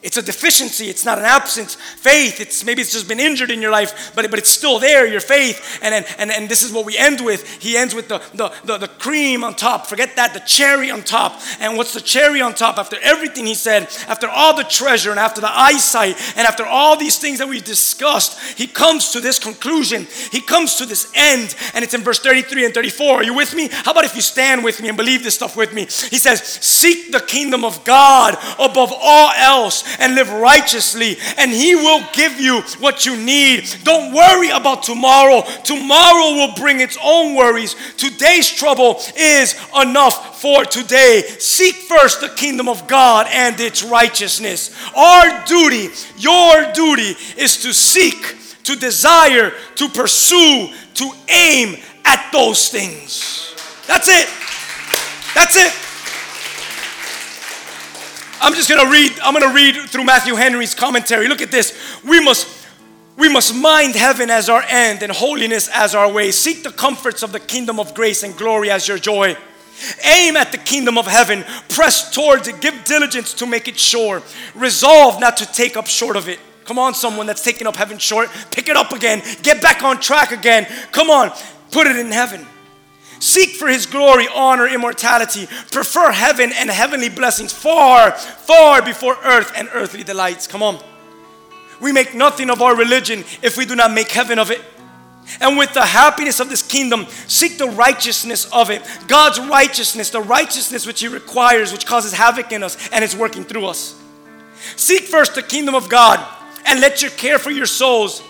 [0.03, 0.89] It's a deficiency.
[0.89, 1.77] It's not an absence.
[1.77, 5.07] Faith, it's maybe it's just been injured in your life, but, but it's still there,
[5.07, 5.79] your faith.
[5.81, 7.49] And, and, and, and this is what we end with.
[7.63, 9.87] He ends with the, the, the, the cream on top.
[9.87, 11.41] Forget that, the cherry on top.
[11.61, 12.79] And what's the cherry on top?
[12.79, 16.97] After everything he said, after all the treasure and after the eyesight, and after all
[16.97, 20.09] these things that we discussed, he comes to this conclusion.
[20.33, 21.55] He comes to this end.
[21.75, 23.19] And it's in verse 33 and 34.
[23.19, 23.69] Are you with me?
[23.71, 25.83] How about if you stand with me and believe this stuff with me?
[25.83, 31.75] He says, Seek the kingdom of God above all else and live righteously, and He
[31.75, 33.69] will give you what you need.
[33.85, 35.43] Don't worry about tomorrow.
[35.65, 37.75] Tomorrow will bring its own worries.
[37.97, 41.23] Today's trouble is enough for today.
[41.39, 44.75] Seek first the kingdom of God and its righteousness.
[44.97, 45.89] Our duty,
[46.19, 53.55] your duty, is to seek, to desire, to pursue, to aim at those things.
[53.87, 54.29] That's it.
[55.35, 55.82] That's it.
[58.43, 61.29] I'm just gonna read, I'm gonna read through Matthew Henry's commentary.
[61.29, 62.03] Look at this.
[62.05, 62.67] We must
[63.17, 66.33] we must mind heaven as our end and holiness as our way.
[66.33, 69.37] Seek the comforts of the kingdom of grace and glory as your joy.
[70.05, 71.45] Aim at the kingdom of heaven.
[71.69, 72.61] Press towards it.
[72.61, 74.23] Give diligence to make it sure.
[74.55, 76.41] Resolve not to take up short of it.
[76.65, 78.29] Come on, someone that's taking up heaven short.
[78.51, 79.23] Pick it up again.
[79.43, 80.67] Get back on track again.
[80.91, 81.31] Come on,
[81.71, 82.47] put it in heaven.
[83.23, 85.47] Seek for his glory, honor, immortality.
[85.71, 90.49] Prefer heaven and heavenly blessings far, far before earth and earthly delights.
[90.49, 90.83] Come on.
[91.81, 94.61] We make nothing of our religion if we do not make heaven of it.
[95.41, 98.83] And with the happiness of this kingdom, seek the righteousness of it.
[99.07, 103.45] God's righteousness, the righteousness which He requires, which causes havoc in us and is working
[103.45, 104.03] through us.
[104.75, 106.19] Seek first the kingdom of God
[106.67, 108.21] and let your care for your souls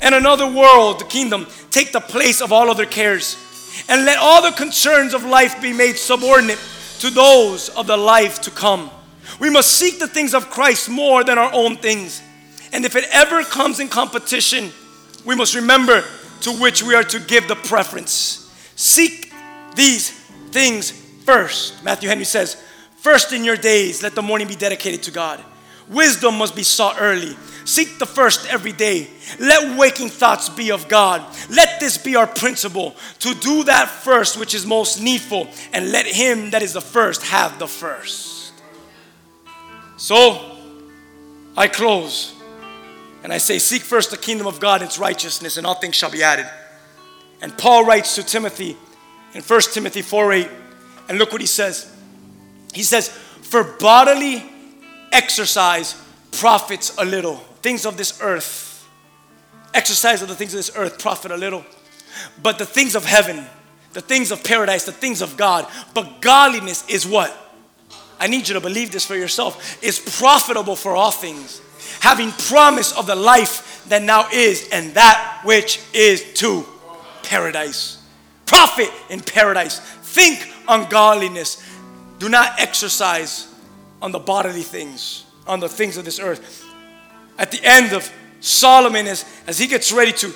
[0.00, 3.44] and another world, the kingdom, take the place of all other cares
[3.88, 6.58] and let all the concerns of life be made subordinate
[7.00, 8.90] to those of the life to come.
[9.40, 12.22] We must seek the things of Christ more than our own things.
[12.72, 14.70] And if it ever comes in competition,
[15.24, 16.04] we must remember
[16.42, 18.52] to which we are to give the preference.
[18.76, 19.32] Seek
[19.74, 20.10] these
[20.50, 20.90] things
[21.24, 21.82] first.
[21.84, 22.62] Matthew Henry says,
[22.96, 25.42] First in your days, let the morning be dedicated to God.
[25.88, 27.36] Wisdom must be sought early.
[27.68, 29.08] Seek the first every day.
[29.38, 31.22] Let waking thoughts be of God.
[31.50, 36.06] Let this be our principle to do that first which is most needful, and let
[36.06, 38.54] him that is the first have the first.
[39.98, 40.56] So,
[41.58, 42.34] I close
[43.22, 45.94] and I say, Seek first the kingdom of God and its righteousness, and all things
[45.94, 46.46] shall be added.
[47.42, 48.78] And Paul writes to Timothy
[49.34, 50.48] in 1 Timothy 4 8,
[51.10, 51.94] and look what he says.
[52.72, 54.42] He says, For bodily
[55.12, 56.02] exercise
[56.32, 58.88] profits a little things of this earth,
[59.74, 61.64] exercise of the things of this earth profit a little.
[62.42, 63.46] But the things of heaven,
[63.92, 67.36] the things of paradise, the things of God, but godliness is what?
[68.20, 69.82] I need you to believe this for yourself.
[69.82, 71.60] Is profitable for all things.
[72.00, 76.64] having promise of the life that now is and that which is to
[77.22, 78.02] paradise.
[78.46, 79.80] Profit in paradise.
[79.80, 81.62] Think on godliness.
[82.18, 83.52] Do not exercise
[84.00, 86.64] on the bodily things, on the things of this earth.
[87.38, 88.10] At the end of
[88.40, 90.32] Solomon, as, as he gets ready to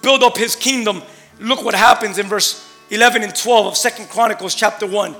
[0.00, 1.02] build up his kingdom,
[1.38, 5.14] look what happens in verse 11 and 12 of Second Chronicles chapter 1.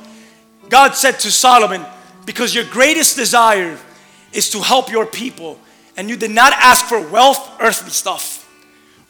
[0.68, 1.84] God said to Solomon,
[2.26, 3.78] Because your greatest desire
[4.32, 5.58] is to help your people,
[5.96, 8.50] and you did not ask for wealth, earthly stuff,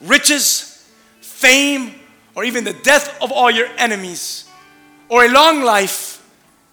[0.00, 0.88] riches,
[1.20, 1.94] fame,
[2.34, 4.48] or even the death of all your enemies,
[5.08, 6.18] or a long life.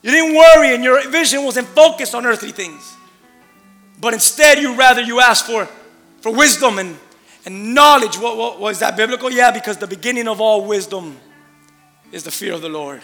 [0.02, 2.96] You didn't worry, and your vision wasn't focused on earthly things.
[4.00, 5.68] But instead, you rather you ask for,
[6.22, 6.98] for wisdom and,
[7.46, 8.18] and knowledge.
[8.18, 9.32] What, what was that biblical?
[9.32, 11.18] Yeah, because the beginning of all wisdom
[12.12, 13.02] is the fear of the Lord.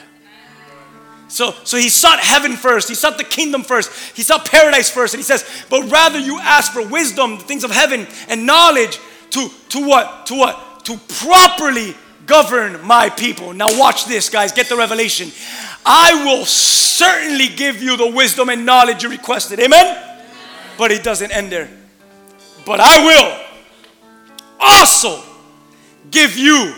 [1.27, 2.87] So, so he sought heaven first.
[2.87, 3.91] He sought the kingdom first.
[4.15, 5.13] He sought paradise first.
[5.13, 8.99] And he says, but rather you ask for wisdom, the things of heaven, and knowledge
[9.31, 10.27] to, to what?
[10.27, 10.85] To what?
[10.85, 11.95] To properly
[12.27, 13.53] govern my people.
[13.53, 14.51] Now watch this, guys.
[14.51, 15.31] Get the revelation.
[15.85, 19.59] I will certainly give you the wisdom and knowledge you requested.
[19.59, 20.04] Amen?
[20.77, 21.69] But it doesn't end there.
[22.65, 23.45] But I will
[24.59, 25.21] also
[26.11, 26.73] give you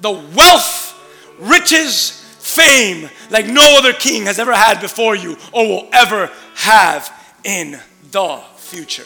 [0.00, 0.94] the wealth,
[1.38, 2.18] riches,
[2.48, 7.12] fame like no other king has ever had before you or will ever have
[7.44, 7.78] in
[8.10, 9.04] the future.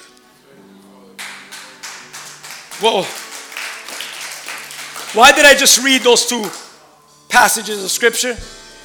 [2.80, 3.02] Whoa.
[5.18, 6.44] Why did I just read those two
[7.28, 8.36] passages of scripture?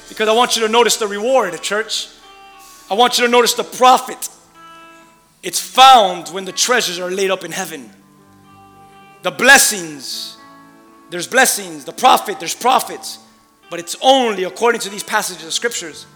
[0.08, 2.08] Because I want you to notice the reward, church.
[2.90, 4.28] I want you to notice the profit.
[5.42, 7.90] It's found when the treasures are laid up in heaven.
[9.22, 10.36] The blessings,
[11.10, 11.84] there's blessings.
[11.84, 13.18] The profit, there's profits.
[13.70, 16.06] But it's only, according to these passages of scriptures,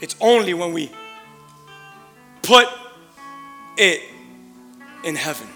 [0.00, 0.90] it's only when we
[2.42, 2.66] put
[3.76, 4.02] it
[5.04, 5.46] in heaven.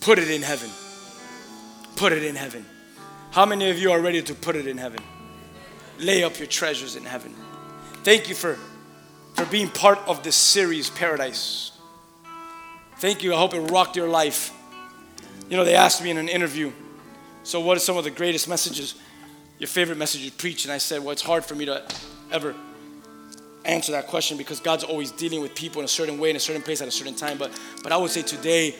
[0.00, 0.70] Put it in heaven.
[1.96, 2.64] Put it in heaven.
[3.30, 5.00] How many of you are ready to put it in heaven?
[5.98, 7.34] Lay up your treasures in heaven.
[8.02, 8.58] Thank you for,
[9.34, 11.72] for being part of this series, Paradise.
[12.98, 13.34] Thank you.
[13.34, 14.52] I hope it rocked your life.
[15.48, 16.72] You know, they asked me in an interview,
[17.42, 18.94] so what are some of the greatest messages,
[19.58, 20.64] your favorite message you preach?
[20.64, 21.82] And I said, well, it's hard for me to
[22.30, 22.54] ever
[23.64, 26.40] answer that question because God's always dealing with people in a certain way, in a
[26.40, 27.38] certain place, at a certain time.
[27.38, 28.76] But, but I would say today,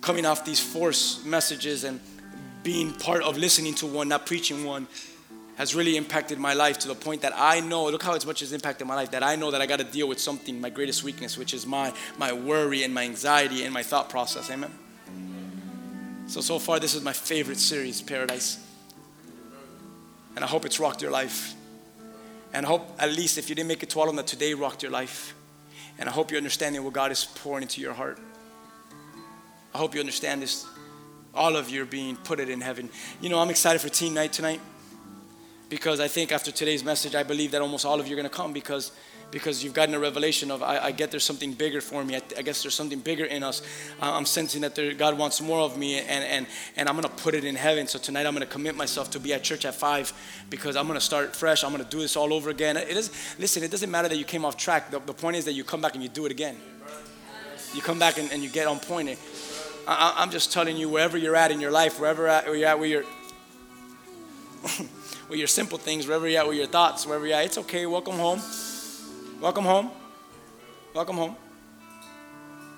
[0.00, 2.00] coming off these force messages and
[2.62, 4.86] being part of listening to one, not preaching one,
[5.56, 8.52] has really impacted my life to the point that I know, look how much has
[8.52, 11.04] impacted my life, that I know that I got to deal with something, my greatest
[11.04, 14.50] weakness, which is my, my worry and my anxiety and my thought process.
[14.50, 14.70] Amen?
[16.26, 18.66] So, so far, this is my favorite series, Paradise.
[20.34, 21.54] And I hope it's rocked your life.
[22.54, 24.26] And I hope, at least, if you didn't make it to all of them, that
[24.26, 25.34] today rocked your life.
[25.98, 28.18] And I hope you're understanding what God is pouring into your heart.
[29.74, 30.66] I hope you understand this.
[31.34, 32.88] All of you are being put it in heaven.
[33.20, 34.60] You know, I'm excited for teen night tonight
[35.72, 38.28] because I think after today's message, I believe that almost all of you are going
[38.28, 38.92] to come because
[39.30, 42.16] because you've gotten a revelation of I, I get there's something bigger for me.
[42.16, 43.62] I, I, guess there's something bigger in us.
[43.98, 46.46] I'm sensing that there, God wants more of me, and and
[46.76, 47.86] and I'm going to put it in heaven.
[47.86, 50.12] So tonight I'm going to commit myself to be at church at five
[50.50, 51.64] because I'm going to start fresh.
[51.64, 52.76] I'm going to do this all over again.
[52.76, 53.62] It is listen.
[53.62, 54.90] It doesn't matter that you came off track.
[54.90, 56.58] The, the point is that you come back and you do it again.
[57.72, 59.18] You come back and, and you get on point.
[59.88, 62.88] I, I'm just telling you, wherever you're at in your life, wherever you're at, where
[62.88, 63.04] you're
[65.32, 67.46] with your simple things, wherever you're at with your thoughts, wherever you're at.
[67.46, 67.86] It's okay.
[67.86, 68.42] Welcome home.
[69.40, 69.90] Welcome home.
[70.92, 71.36] Welcome home.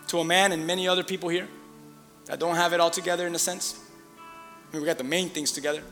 [0.06, 1.48] To a man and many other people here
[2.26, 3.76] that don't have it all together in a sense.
[4.20, 5.82] I mean, we got the main things together.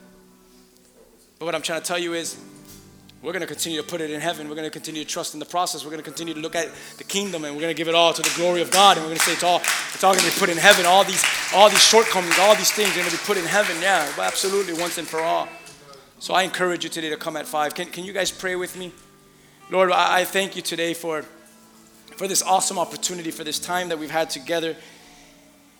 [1.37, 2.39] But what I'm trying to tell you is,
[3.21, 4.47] we're going to continue to put it in heaven.
[4.47, 5.83] We're going to continue to trust in the process.
[5.83, 7.95] We're going to continue to look at the kingdom, and we're going to give it
[7.95, 8.95] all to the glory of God.
[8.95, 9.59] And we're going to say it's all,
[9.93, 10.85] it's all going to be put in heaven.
[10.85, 13.75] All these, all these shortcomings, all these things are going to be put in heaven.
[13.81, 15.49] Yeah, absolutely, once and for all.
[16.23, 17.75] So I encourage you today to come at five.
[17.75, 18.93] Can, can you guys pray with me?
[19.69, 21.25] Lord, I, I thank you today for,
[22.15, 24.77] for this awesome opportunity, for this time that we've had together.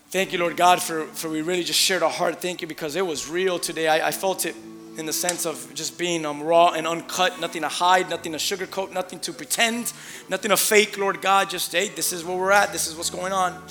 [0.09, 2.41] Thank you, Lord God, for, for we really just shared our heart.
[2.41, 3.87] Thank you because it was real today.
[3.87, 4.53] I, I felt it
[4.97, 8.37] in the sense of just being um, raw and uncut, nothing to hide, nothing to
[8.37, 9.93] sugarcoat, nothing to pretend,
[10.27, 11.49] nothing to fake, Lord God.
[11.49, 13.63] Just, hey, this is where we're at, this is what's going on.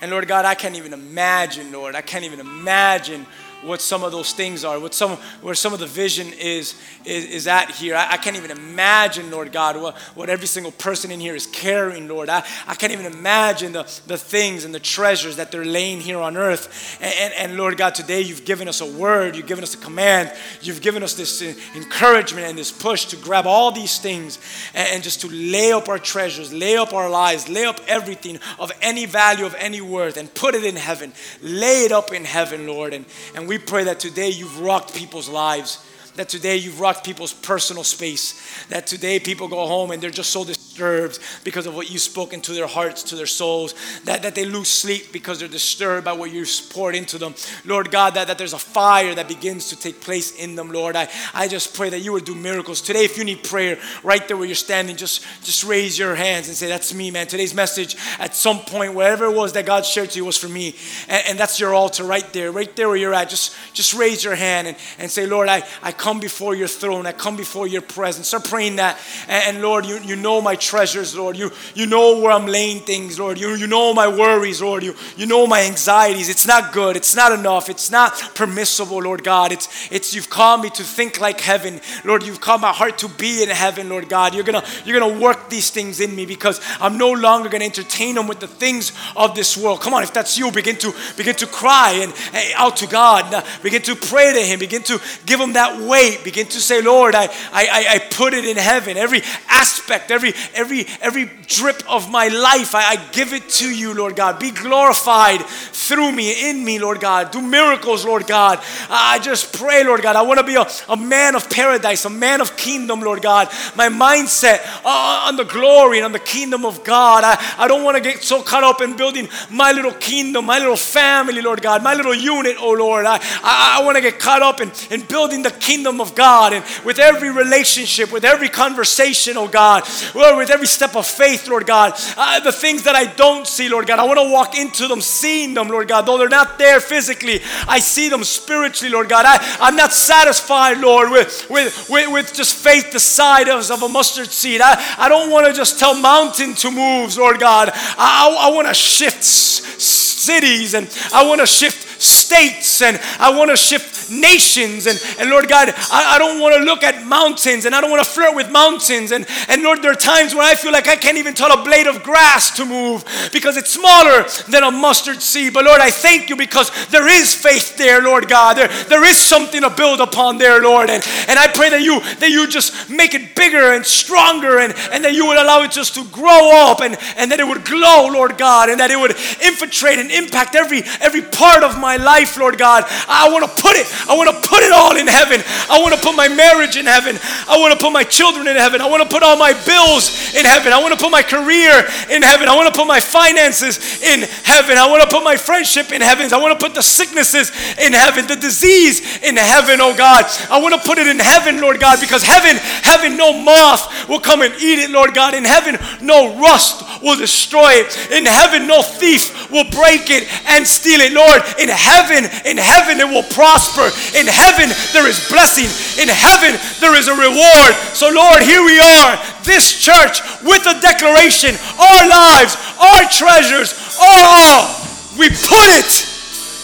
[0.00, 3.26] And Lord God, I can't even imagine, Lord, I can't even imagine
[3.62, 7.24] what some of those things are, what some, where some of the vision is, is,
[7.24, 7.96] is at here.
[7.96, 11.46] I, I can't even imagine, Lord God, what, what every single person in here is
[11.46, 12.28] carrying, Lord.
[12.28, 16.18] I, I can't even imagine the, the things and the treasures that they're laying here
[16.18, 16.98] on earth.
[17.00, 19.78] And, and, and Lord God, today you've given us a word, you've given us a
[19.78, 24.38] command, you've given us this uh, encouragement and this push to grab all these things
[24.74, 28.38] and, and just to lay up our treasures, lay up our lives, lay up everything
[28.58, 31.12] of any value, of any worth, and put it in heaven.
[31.42, 32.94] Lay it up in heaven, Lord.
[32.94, 33.04] And,
[33.34, 35.82] and we pray that today you've rocked people's lives
[36.18, 38.66] that today you've rocked people's personal space.
[38.70, 42.32] That today people go home and they're just so disturbed because of what you spoke
[42.32, 43.72] into their hearts, to their souls.
[44.02, 47.36] That, that they lose sleep because they're disturbed by what you've poured into them.
[47.64, 50.96] Lord God, that, that there's a fire that begins to take place in them, Lord.
[50.96, 52.80] I, I just pray that you would do miracles.
[52.80, 56.48] Today, if you need prayer, right there where you're standing, just, just raise your hands
[56.48, 57.28] and say, That's me, man.
[57.28, 60.48] Today's message, at some point, wherever it was that God shared to you, was for
[60.48, 60.74] me.
[61.06, 63.30] And, and that's your altar right there, right there where you're at.
[63.30, 66.68] Just, just raise your hand and, and say, Lord, I, I come come before your
[66.68, 67.06] throne.
[67.06, 68.28] I come before your presence.
[68.28, 68.98] Start praying that.
[69.28, 71.36] And, and, Lord, you, you know my treasures, Lord.
[71.36, 73.38] You, you know where I'm laying things, Lord.
[73.38, 74.82] You, you know my worries, Lord.
[74.82, 76.30] You, you know my anxieties.
[76.30, 76.96] It's not good.
[76.96, 77.68] It's not enough.
[77.68, 79.52] It's not permissible, Lord God.
[79.52, 81.78] It's, it's you've called me to think like heaven.
[82.06, 84.34] Lord, you've called my heart to be in heaven, Lord God.
[84.34, 88.14] You're gonna, you're gonna work these things in me because I'm no longer gonna entertain
[88.14, 89.82] them with the things of this world.
[89.82, 93.44] Come on, if that's you, begin to begin to cry and, and out to God.
[93.62, 94.58] Begin to pray to Him.
[94.58, 96.24] Begin to give Him that way weight.
[96.24, 98.96] Begin to say, Lord, I, I, I put it in heaven.
[98.96, 103.94] Every aspect, every, every, every drip of my life, I, I give it to you,
[103.94, 104.38] Lord God.
[104.38, 107.30] Be glorified through me, in me, Lord God.
[107.30, 108.62] Do miracles, Lord God.
[108.88, 110.16] I just pray, Lord God.
[110.16, 113.48] I want to be a, a man of paradise, a man of kingdom, Lord God.
[113.76, 117.24] My mindset uh, on the glory and on the kingdom of God.
[117.24, 120.58] I, I don't want to get so caught up in building my little kingdom, my
[120.58, 123.06] little family, Lord God, my little unit, oh Lord.
[123.06, 126.52] I, I, I want to get caught up in, in building the kingdom of God
[126.52, 131.48] and with every relationship, with every conversation, oh God, Lord, with every step of faith,
[131.48, 131.94] Lord God.
[132.16, 135.00] Uh, the things that I don't see, Lord God, I want to walk into them,
[135.00, 136.02] seeing them, Lord God.
[136.02, 139.24] Though they're not there physically, I see them spiritually, Lord God.
[139.26, 143.38] I, I'm not satisfied, Lord, with, with, with, with just faith the size
[143.70, 144.60] of a mustard seed.
[144.62, 147.70] I, I don't want to just tell mountain to move, Lord God.
[147.72, 153.30] I, I, I want to shift cities and I want to shift states and I
[153.36, 154.86] want to shift nations.
[154.86, 157.90] And, and Lord God, I, I don't want to look at mountains and I don't
[157.90, 159.12] want to flirt with mountains.
[159.12, 161.64] And, and Lord, there are times where I feel like I can't even tell a
[161.64, 165.54] blade of grass to move because it's smaller than a mustard seed.
[165.54, 168.56] But Lord, I thank you because there is faith there, Lord God.
[168.56, 170.90] There, there is something to build upon there, Lord.
[170.90, 174.74] And, and I pray that you that you just make it bigger and stronger and,
[174.92, 177.64] and that you would allow it just to grow up and, and that it would
[177.64, 179.12] glow, Lord God, and that it would
[179.42, 182.84] infiltrate and impact every every part of my life, Lord God.
[183.06, 185.42] I want to put it, I want to put it all in heaven.
[185.70, 187.18] I want to put my marriage in heaven.
[187.46, 188.80] I want to put my children in heaven.
[188.80, 190.72] I want to put all my bills in heaven.
[190.72, 192.48] I want to put my career in heaven.
[192.48, 194.78] I want to put my finances in heaven.
[194.78, 196.32] I want to put my friendship in heaven.
[196.32, 200.24] I want to put the sicknesses in heaven, the disease in heaven, oh God.
[200.48, 204.20] I want to put it in heaven, Lord God, because heaven, heaven, no moth will
[204.20, 205.34] come and eat it, Lord God.
[205.34, 207.92] In heaven, no rust will destroy it.
[208.10, 211.42] In heaven, no thief will break it and steal it, Lord.
[211.60, 213.90] In heaven, in heaven, it will prosper.
[214.16, 215.68] In heaven, there is blessing.
[216.00, 217.72] In heaven, there is a reward.
[217.92, 224.74] So, Lord, here we are, this church, with a declaration our lives, our treasures, all.
[225.18, 225.92] We put it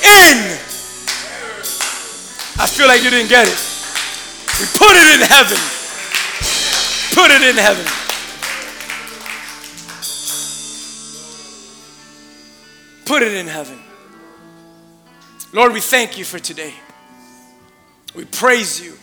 [0.00, 0.38] in.
[2.56, 3.58] I feel like you didn't get it.
[4.60, 5.58] We put it in heaven.
[7.14, 7.84] Put it in heaven.
[13.04, 13.83] Put it in heaven.
[15.54, 16.74] Lord, we thank you for today.
[18.12, 18.94] We praise you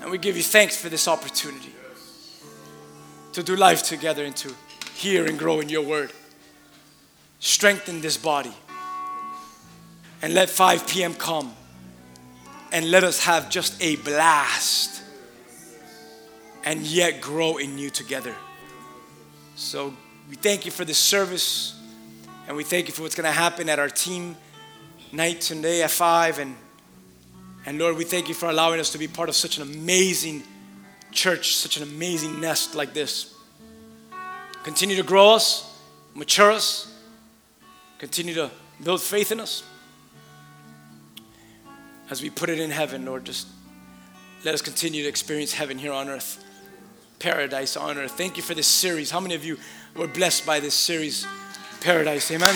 [0.00, 1.70] and we give you thanks for this opportunity
[3.34, 4.54] to do life together and to
[4.94, 6.10] hear and grow in your word.
[7.40, 8.54] Strengthen this body
[10.22, 11.12] and let 5 p.m.
[11.12, 11.54] come
[12.72, 15.02] and let us have just a blast
[16.64, 18.34] and yet grow in you together.
[19.56, 19.92] So
[20.30, 21.78] we thank you for this service
[22.48, 24.36] and we thank you for what's going to happen at our team
[25.14, 26.56] night today at 5 and
[27.66, 30.42] and Lord, we thank you for allowing us to be part of such an amazing
[31.12, 33.34] church, such an amazing nest like this.
[34.64, 35.78] Continue to grow us,
[36.14, 36.92] mature us,
[37.98, 38.50] continue to
[38.82, 39.62] build faith in us.
[42.10, 43.46] As we put it in heaven, Lord, just
[44.44, 46.44] let us continue to experience heaven here on earth,
[47.18, 48.12] paradise on earth.
[48.12, 49.10] Thank you for this series.
[49.10, 49.58] How many of you
[49.96, 51.26] were blessed by this series,
[51.80, 52.30] Paradise?
[52.30, 52.54] Amen.